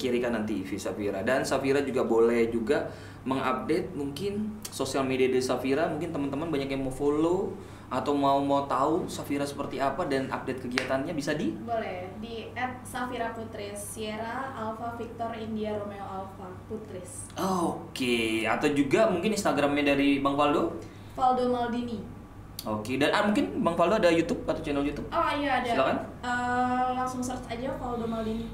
Kiri 0.00 0.18
Kanan 0.18 0.42
TV. 0.42 0.66
TV 0.66 0.80
Safira 0.80 1.20
dan 1.22 1.44
Safira 1.44 1.84
juga 1.84 2.02
boleh 2.02 2.48
juga 2.48 2.88
mengupdate 3.22 3.94
mungkin 3.94 4.58
sosial 4.72 5.06
media 5.06 5.30
dari 5.30 5.44
Safira 5.44 5.86
mungkin 5.86 6.10
teman-teman 6.10 6.50
banyak 6.50 6.68
yang 6.74 6.82
mau 6.82 6.90
follow 6.90 7.54
atau 7.92 8.16
mau 8.16 8.40
mau 8.40 8.64
tahu 8.64 9.04
Safira 9.04 9.44
seperti 9.44 9.76
apa 9.76 10.08
dan 10.08 10.32
update 10.32 10.64
kegiatannya 10.64 11.12
bisa 11.12 11.36
di 11.36 11.52
boleh 11.60 12.08
di 12.24 12.48
@safira 12.80 13.36
putris 13.36 13.76
Sierra 13.76 14.56
Alpha 14.56 14.96
Victor 14.96 15.36
India 15.36 15.76
Romeo 15.76 16.00
Alpha 16.00 16.48
Putris 16.72 17.28
Oke, 17.36 18.48
atau 18.48 18.72
juga 18.72 19.12
mungkin 19.12 19.36
Instagramnya 19.36 19.92
dari 19.92 20.24
Bang 20.24 20.40
Faldo. 20.40 20.72
Valdo 21.12 21.52
Maldini 21.52 22.00
Oke, 22.62 22.94
dan 22.94 23.10
ah, 23.10 23.26
mungkin 23.26 23.60
Bang 23.60 23.74
Faldo 23.74 23.98
ada 23.98 24.08
YouTube 24.08 24.46
atau 24.46 24.62
channel 24.62 24.86
YouTube? 24.86 25.10
Oh 25.10 25.30
iya 25.34 25.58
ada. 25.58 25.66
Silakan. 25.66 25.98
Eh, 26.22 26.86
langsung 26.94 27.18
search 27.18 27.50
aja 27.50 27.74
Valdo 27.74 28.06
Maldini. 28.06 28.46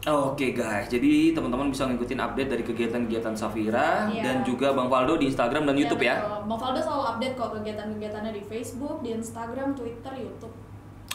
Oke 0.00 0.56
guys, 0.56 0.88
jadi 0.88 1.36
teman-teman 1.36 1.68
bisa 1.68 1.84
ngikutin 1.84 2.16
update 2.16 2.48
dari 2.48 2.64
kegiatan-kegiatan 2.64 3.36
Safira 3.36 4.08
Iya. 4.08 4.24
dan 4.24 4.36
juga 4.48 4.72
Bang 4.72 4.88
Faldo 4.88 5.20
di 5.20 5.28
Instagram 5.28 5.68
dan 5.68 5.76
YouTube 5.76 6.00
ya. 6.00 6.40
Bang 6.40 6.56
Valdo 6.56 6.80
selalu 6.80 7.04
update 7.04 7.34
kok 7.36 7.52
kegiatan-kegiatannya 7.60 8.32
di 8.32 8.40
Facebook, 8.40 9.04
di 9.04 9.12
Instagram, 9.12 9.76
Twitter, 9.76 10.08
YouTube. 10.16 10.56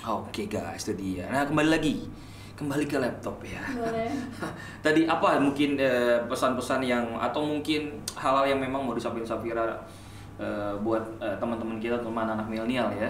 Oke 0.05 0.45
guys, 0.45 0.85
itu 0.85 0.93
dia. 1.01 1.25
Nah 1.33 1.49
kembali 1.49 1.69
lagi, 1.73 2.05
kembali 2.53 2.85
ke 2.85 3.01
laptop 3.01 3.41
ya. 3.41 3.65
Boleh. 3.73 4.05
Tadi 4.85 5.09
apa 5.09 5.41
mungkin 5.41 5.81
eh, 5.81 6.21
pesan-pesan 6.29 6.85
yang 6.85 7.17
atau 7.17 7.41
mungkin 7.41 7.89
hal-hal 8.13 8.53
yang 8.53 8.61
memang 8.61 8.85
mau 8.85 8.93
disampaikan 8.93 9.33
Safira 9.33 9.65
eh, 10.37 10.77
buat 10.77 11.01
eh, 11.17 11.33
teman-teman 11.41 11.81
kita 11.81 11.97
teman 12.05 12.29
anak 12.29 12.45
milenial 12.45 12.93
ya. 12.93 13.09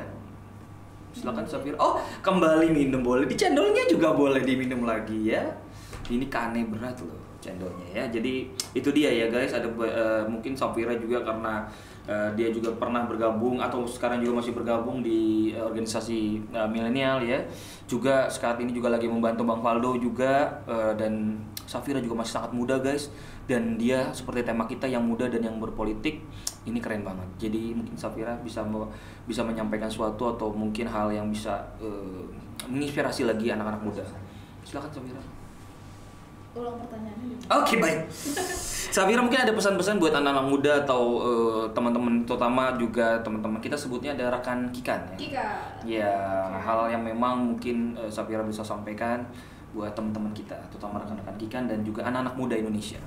Silakan 1.11 1.43
Safira. 1.43 1.75
Oh, 1.83 1.99
kembali 2.23 2.71
minum 2.71 3.03
boleh. 3.03 3.27
Di 3.27 3.35
cendolnya 3.35 3.83
juga 3.91 4.15
boleh 4.15 4.39
diminum 4.39 4.87
lagi 4.87 5.35
ya. 5.35 5.43
Ini 6.05 6.25
kane 6.29 6.69
berat 6.69 7.01
loh 7.01 7.17
cendolnya 7.41 7.85
ya. 7.93 8.03
Jadi 8.09 8.49
itu 8.77 8.89
dia 8.93 9.09
ya 9.09 9.25
guys. 9.29 9.53
Ada 9.53 9.65
eh, 9.69 10.23
mungkin 10.29 10.53
Safira 10.53 10.93
juga 10.97 11.25
karena 11.25 11.65
eh, 12.05 12.29
dia 12.37 12.49
juga 12.53 12.73
pernah 12.77 13.05
bergabung 13.09 13.57
atau 13.57 13.85
sekarang 13.89 14.21
juga 14.21 14.41
masih 14.41 14.53
bergabung 14.53 15.01
di 15.01 15.49
eh, 15.53 15.61
organisasi 15.61 16.45
eh, 16.53 16.69
milenial 16.69 17.21
ya. 17.25 17.41
Juga 17.89 18.29
saat 18.29 18.61
ini 18.61 18.73
juga 18.73 18.93
lagi 18.93 19.09
membantu 19.09 19.45
Bang 19.45 19.65
Faldo 19.65 19.97
juga 19.97 20.61
eh, 20.69 20.93
dan 20.93 21.41
Safira 21.65 21.97
juga 21.97 22.21
masih 22.21 22.37
sangat 22.37 22.53
muda 22.53 22.77
guys 22.77 23.09
dan 23.49 23.73
dia 23.77 24.13
seperti 24.13 24.45
tema 24.45 24.69
kita 24.69 24.85
yang 24.85 25.01
muda 25.01 25.25
dan 25.25 25.41
yang 25.41 25.57
berpolitik 25.57 26.21
ini 26.65 26.77
keren 26.77 27.01
banget. 27.01 27.49
Jadi 27.49 27.73
mungkin 27.73 27.97
Safira 27.97 28.37
bisa 28.45 28.61
me- 28.61 28.89
bisa 29.25 29.41
menyampaikan 29.41 29.89
suatu 29.89 30.29
atau 30.29 30.53
mungkin 30.53 30.85
hal 30.85 31.09
yang 31.09 31.33
bisa 31.33 31.65
eh, 31.81 32.21
menginspirasi 32.69 33.25
lagi 33.25 33.49
anak-anak 33.49 33.81
muda. 33.81 34.05
Silakan 34.61 34.93
Safira. 34.93 35.44
Ulang 36.55 36.75
pertanyaannya. 36.79 37.35
Oke 37.51 37.73
baik. 37.83 37.99
Safira 38.95 39.19
mungkin 39.19 39.43
ada 39.43 39.51
pesan-pesan 39.51 39.99
buat 39.99 40.15
anak-anak 40.15 40.45
muda 40.47 40.73
atau 40.87 41.19
eh, 41.19 41.63
teman-teman 41.75 42.23
terutama 42.23 42.71
juga 42.79 43.19
teman-teman 43.19 43.59
kita 43.59 43.75
sebutnya 43.75 44.15
ada 44.15 44.31
rekan 44.31 44.71
Kikan 44.71 45.03
ya. 45.13 45.17
Kika. 45.19 45.47
Ya 45.83 46.13
hal 46.63 46.87
yang 46.87 47.03
memang 47.03 47.53
mungkin 47.53 47.91
eh, 47.99 48.07
Safira 48.07 48.39
bisa 48.47 48.63
sampaikan 48.63 49.19
buat 49.75 49.91
teman-teman 49.91 50.31
kita, 50.31 50.55
terutama 50.71 51.03
rekan-rekan 51.03 51.35
Kikan 51.35 51.63
dan 51.67 51.83
juga 51.83 52.07
anak-anak 52.07 52.39
muda 52.39 52.55
Indonesia. 52.55 53.03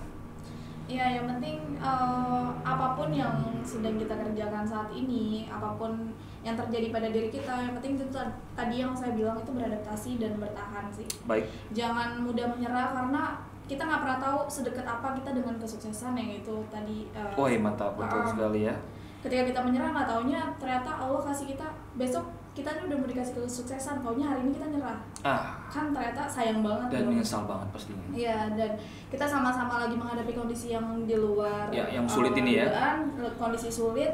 Ya, 0.89 1.05
yang 1.13 1.29
penting 1.29 1.77
eh, 1.77 2.47
apa 2.65 2.97
pun 2.97 3.13
yang 3.13 3.37
sedang 3.61 4.01
kita 4.01 4.17
kerjakan 4.17 4.65
saat 4.65 4.89
ini, 4.89 5.45
apa 5.45 5.77
pun 5.77 6.17
yang 6.41 6.57
terjadi 6.57 6.89
pada 6.89 7.13
diri 7.13 7.29
kita, 7.29 7.53
yang 7.61 7.77
penting 7.77 8.01
itu 8.01 8.09
ta- 8.09 8.33
tadi 8.57 8.81
yang 8.81 8.97
saya 8.97 9.13
bilang 9.13 9.37
itu 9.37 9.53
beradaptasi 9.53 10.17
dan 10.17 10.41
bertahan 10.41 10.89
sih. 10.89 11.05
Baik. 11.29 11.45
Jangan 11.77 12.25
mudah 12.25 12.49
menyerah 12.57 12.97
karena 12.97 13.37
kita 13.69 13.85
nggak 13.85 14.01
pernah 14.01 14.19
tahu 14.19 14.39
sedekat 14.49 14.89
apa 14.89 15.13
kita 15.13 15.37
dengan 15.37 15.61
kesuksesan 15.61 16.17
yang 16.17 16.41
itu 16.41 16.57
tadi. 16.73 17.13
eh, 17.13 17.37
Woi 17.37 17.61
mantap 17.61 17.93
betul 17.93 18.25
um, 18.25 18.29
sekali 18.33 18.65
ya. 18.65 18.75
Ketika 19.21 19.45
kita 19.45 19.61
menyerah 19.61 19.93
nggak 19.93 20.09
taunya 20.09 20.41
ternyata 20.57 20.89
Allah 21.05 21.21
kasih 21.21 21.53
kita 21.53 21.69
besok 22.01 22.25
kita 22.59 22.75
ini 22.75 22.83
udah 22.85 22.99
mau 22.99 23.07
dikasih 23.07 23.33
kesuksesan, 23.39 24.03
taunya 24.03 24.27
hari 24.27 24.41
ini 24.43 24.53
kita 24.53 24.67
nyerah. 24.69 24.99
Ah 25.23 25.55
Kan 25.67 25.95
ternyata 25.95 26.27
sayang 26.27 26.59
banget. 26.61 26.89
dan 26.91 27.03
menyesal 27.07 27.43
banget 27.45 27.69
pastinya. 27.71 28.03
Iya 28.11 28.51
dan 28.53 28.71
kita 29.07 29.25
sama-sama 29.25 29.79
lagi 29.79 29.95
menghadapi 29.95 30.33
kondisi 30.33 30.75
yang 30.75 30.85
di 31.05 31.15
luar 31.15 31.71
Ya, 31.71 31.87
yang 31.89 32.05
sulit 32.05 32.35
uh, 32.35 32.41
ini 32.41 32.59
ya. 32.59 32.67
dugaan, 32.67 32.99
kondisi 33.35 33.71
sulit. 33.71 34.11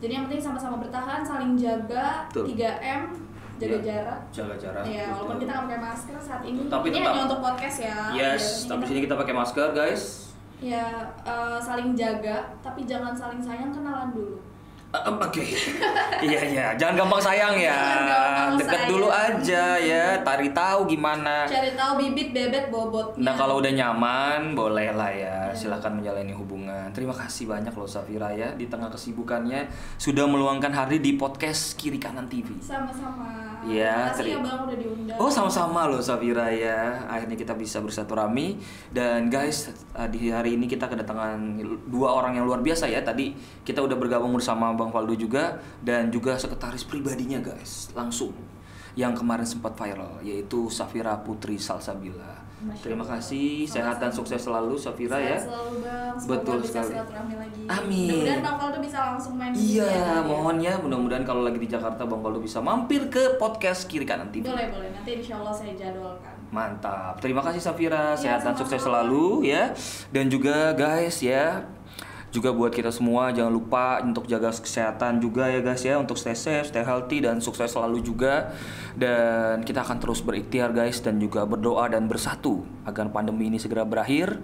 Jadi 0.00 0.12
yang 0.12 0.24
penting 0.26 0.42
sama-sama 0.42 0.80
bertahan, 0.80 1.20
saling 1.22 1.54
jaga, 1.54 2.26
Betul. 2.26 2.50
3M, 2.50 3.02
jaga 3.56 3.70
Ya. 3.70 3.78
jarak. 3.78 4.20
Jaga 4.32 4.54
jarak. 4.56 4.82
Ya, 4.82 5.04
betul. 5.04 5.14
walaupun 5.14 5.36
kita 5.38 5.50
nggak 5.52 5.62
pakai 5.62 5.80
masker 5.80 6.16
saat 6.18 6.42
ini. 6.42 6.60
Tapi 6.66 6.86
ini 6.88 6.96
tetap- 6.96 7.12
hanya 7.12 7.22
untuk 7.22 7.40
podcast 7.40 7.76
ya. 7.78 7.98
Yes, 8.10 8.42
Biasanya 8.42 8.66
tapi 8.66 8.80
kita- 8.80 8.88
sini 8.88 9.00
kita 9.00 9.14
pakai 9.14 9.34
masker 9.36 9.68
guys. 9.72 10.02
Ya, 10.58 10.86
uh, 11.22 11.58
saling 11.58 11.92
jaga, 11.92 12.36
tapi 12.58 12.82
jangan 12.82 13.12
saling 13.12 13.38
sayang 13.38 13.70
kenalan 13.70 14.10
dulu. 14.10 14.38
Oke, 14.92 15.40
iya 16.20 16.40
iya, 16.44 16.66
jangan 16.76 17.00
gampang 17.00 17.22
sayang 17.22 17.56
ya, 17.56 17.72
gampang 17.72 18.60
deket 18.60 18.76
sayang. 18.76 18.90
dulu 18.92 19.08
aja 19.08 19.64
ya, 19.74 20.20
tari 20.20 20.52
tahu 20.52 20.84
gimana. 20.86 21.48
Cari 21.48 21.72
tahu 21.72 21.92
bibit, 21.96 22.28
bebet, 22.30 22.68
bobotnya. 22.68 23.24
Nah 23.24 23.32
kalau 23.32 23.56
udah 23.56 23.72
nyaman, 23.72 24.52
boleh 24.52 24.92
lah 24.92 25.08
ya, 25.08 25.48
Iya. 25.48 25.56
silahkan 25.56 25.88
menjalani 25.90 26.30
hubungan. 26.30 26.92
Terima 26.92 27.12
kasih 27.12 27.48
banyak 27.48 27.72
loh 27.72 27.88
Safira 27.88 28.28
ya, 28.30 28.52
di 28.52 28.68
tengah 28.68 28.92
kesibukannya 28.92 29.64
sudah 29.96 30.28
meluangkan 30.28 30.70
hari 30.70 31.00
di 31.00 31.16
podcast 31.16 31.72
Kiri 31.74 31.96
Kanan 31.96 32.28
TV. 32.28 32.52
sama-sama. 32.60 33.51
Iya, 33.62 34.10
Terima 34.10 34.10
kasih 34.10 34.18
teri- 34.18 34.32
ya 34.32 34.38
Bang 34.42 34.60
udah 34.66 34.76
diundang. 34.76 35.16
Oh 35.22 35.30
sama-sama 35.30 35.86
loh 35.86 36.02
Safira 36.02 36.50
ya. 36.50 37.06
Akhirnya 37.06 37.38
kita 37.38 37.54
bisa 37.54 37.78
bersilaturahmi. 37.78 38.58
Dan 38.90 39.30
guys 39.30 39.70
di 40.10 40.28
hari 40.28 40.58
ini 40.58 40.66
kita 40.66 40.90
kedatangan 40.90 41.38
dua 41.86 42.10
orang 42.12 42.34
yang 42.36 42.44
luar 42.44 42.58
biasa 42.58 42.90
ya. 42.90 42.98
Tadi 43.06 43.32
kita 43.62 43.78
udah 43.78 43.94
bergabung 43.94 44.34
bersama 44.34 44.74
Bang 44.74 44.90
Faldo 44.90 45.14
juga 45.14 45.62
Dan 45.78 46.10
juga 46.10 46.34
sekretaris 46.34 46.82
pribadinya 46.82 47.38
guys 47.38 47.94
Langsung. 47.94 48.34
Yang 48.98 49.22
kemarin 49.22 49.46
sempat 49.46 49.78
viral 49.78 50.18
Yaitu 50.20 50.66
Safira 50.68 51.14
Putri 51.22 51.56
Salsabila 51.56 52.41
Terima 52.82 53.02
kasih 53.02 53.66
Sehat 53.66 53.98
dan 53.98 54.14
sukses 54.14 54.38
selalu 54.38 54.78
Safira 54.78 55.18
Sehat 55.18 55.26
ya 55.26 55.38
selalu 55.42 55.74
bang, 55.82 56.14
semoga 56.14 56.32
Betul 56.38 56.56
bisa 56.62 56.70
sekali. 56.78 56.94
lagi. 56.94 57.60
Amin. 57.66 58.08
Mudah-mudahan 58.08 58.42
Bang 58.42 58.56
Faldo 58.58 58.78
bisa 58.78 58.98
langsung 59.12 59.34
main. 59.34 59.52
Iya 59.54 59.86
ya, 59.86 60.06
ya. 60.06 60.16
mohon 60.22 60.56
ya 60.62 60.74
Mudah-mudahan 60.78 61.24
kalau 61.26 61.42
lagi 61.42 61.58
di 61.58 61.68
Jakarta 61.68 62.02
Bang 62.06 62.20
Faldo 62.22 62.38
bisa 62.38 62.58
mampir 62.62 63.10
ke 63.10 63.36
podcast 63.36 63.90
Kiri 63.90 64.06
Kanan 64.06 64.30
TV 64.30 64.46
Boleh 64.46 64.70
boleh, 64.70 64.88
nanti 64.94 65.10
insya 65.18 65.42
Allah 65.42 65.54
saya 65.54 65.74
jadwalkan. 65.74 66.34
Mantap. 66.52 67.16
Terima 67.18 67.40
kasih 67.40 67.64
Safira. 67.64 68.12
Ya, 68.12 68.20
Sehat 68.20 68.44
dan 68.44 68.52
sukses 68.52 68.78
selalu 68.78 69.48
ya. 69.48 69.72
Dan 70.12 70.28
juga 70.28 70.76
guys 70.76 71.24
ya. 71.24 71.64
Juga 72.32 72.48
buat 72.48 72.72
kita 72.72 72.88
semua 72.88 73.28
jangan 73.28 73.52
lupa 73.52 74.00
untuk 74.00 74.24
jaga 74.24 74.48
kesehatan 74.48 75.20
juga 75.20 75.52
ya 75.52 75.60
guys 75.60 75.84
ya 75.84 76.00
untuk 76.00 76.16
stay 76.16 76.32
safe, 76.32 76.72
stay 76.72 76.80
healthy 76.80 77.20
dan 77.20 77.44
sukses 77.44 77.68
selalu 77.68 78.00
juga. 78.00 78.56
Dan 78.96 79.60
kita 79.60 79.84
akan 79.84 80.00
terus 80.00 80.24
berikhtiar 80.24 80.72
guys 80.72 81.04
dan 81.04 81.20
juga 81.20 81.44
berdoa 81.44 81.92
dan 81.92 82.08
bersatu 82.08 82.64
agar 82.88 83.12
pandemi 83.12 83.52
ini 83.52 83.60
segera 83.60 83.84
berakhir. 83.84 84.40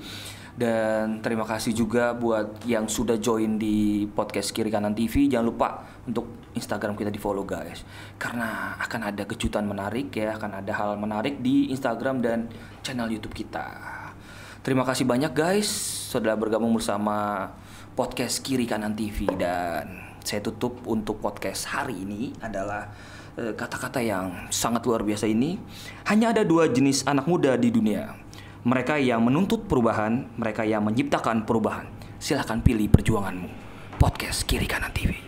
Dan 0.58 1.22
terima 1.22 1.46
kasih 1.46 1.70
juga 1.70 2.12
buat 2.12 2.66
yang 2.66 2.90
sudah 2.90 3.16
join 3.16 3.56
di 3.56 4.04
podcast 4.10 4.50
Kiri 4.50 4.68
Kanan 4.68 4.92
TV. 4.92 5.30
Jangan 5.30 5.46
lupa 5.46 5.86
untuk 6.04 6.50
Instagram 6.58 6.98
kita 6.98 7.14
di 7.14 7.16
follow 7.22 7.46
guys. 7.46 7.86
Karena 8.18 8.74
akan 8.82 9.00
ada 9.14 9.22
kejutan 9.22 9.64
menarik 9.64 10.10
ya, 10.12 10.34
akan 10.34 10.60
ada 10.60 10.72
hal 10.74 10.98
menarik 10.98 11.38
di 11.40 11.70
Instagram 11.70 12.20
dan 12.20 12.50
channel 12.82 13.06
YouTube 13.06 13.38
kita. 13.38 13.70
Terima 14.66 14.82
kasih 14.82 15.06
banyak 15.06 15.30
guys 15.30 15.70
sudah 16.10 16.34
bergabung 16.34 16.74
bersama 16.74 17.48
podcast 17.98 18.46
Kiri 18.46 18.62
Kanan 18.62 18.94
TV 18.94 19.26
dan 19.34 20.14
saya 20.22 20.38
tutup 20.38 20.86
untuk 20.86 21.18
podcast 21.18 21.66
hari 21.66 21.98
ini 21.98 22.30
adalah 22.38 22.94
eh, 23.34 23.50
kata-kata 23.58 23.98
yang 23.98 24.46
sangat 24.54 24.86
luar 24.86 25.02
biasa 25.02 25.26
ini. 25.26 25.58
Hanya 26.06 26.30
ada 26.30 26.46
dua 26.46 26.70
jenis 26.70 27.02
anak 27.10 27.26
muda 27.26 27.58
di 27.58 27.74
dunia. 27.74 28.14
Mereka 28.62 29.02
yang 29.02 29.26
menuntut 29.26 29.66
perubahan, 29.66 30.30
mereka 30.38 30.62
yang 30.62 30.86
menciptakan 30.86 31.42
perubahan. 31.42 31.90
Silahkan 32.22 32.62
pilih 32.62 32.86
perjuanganmu. 32.86 33.50
Podcast 33.98 34.46
Kiri 34.46 34.70
Kanan 34.70 34.94
TV. 34.94 35.27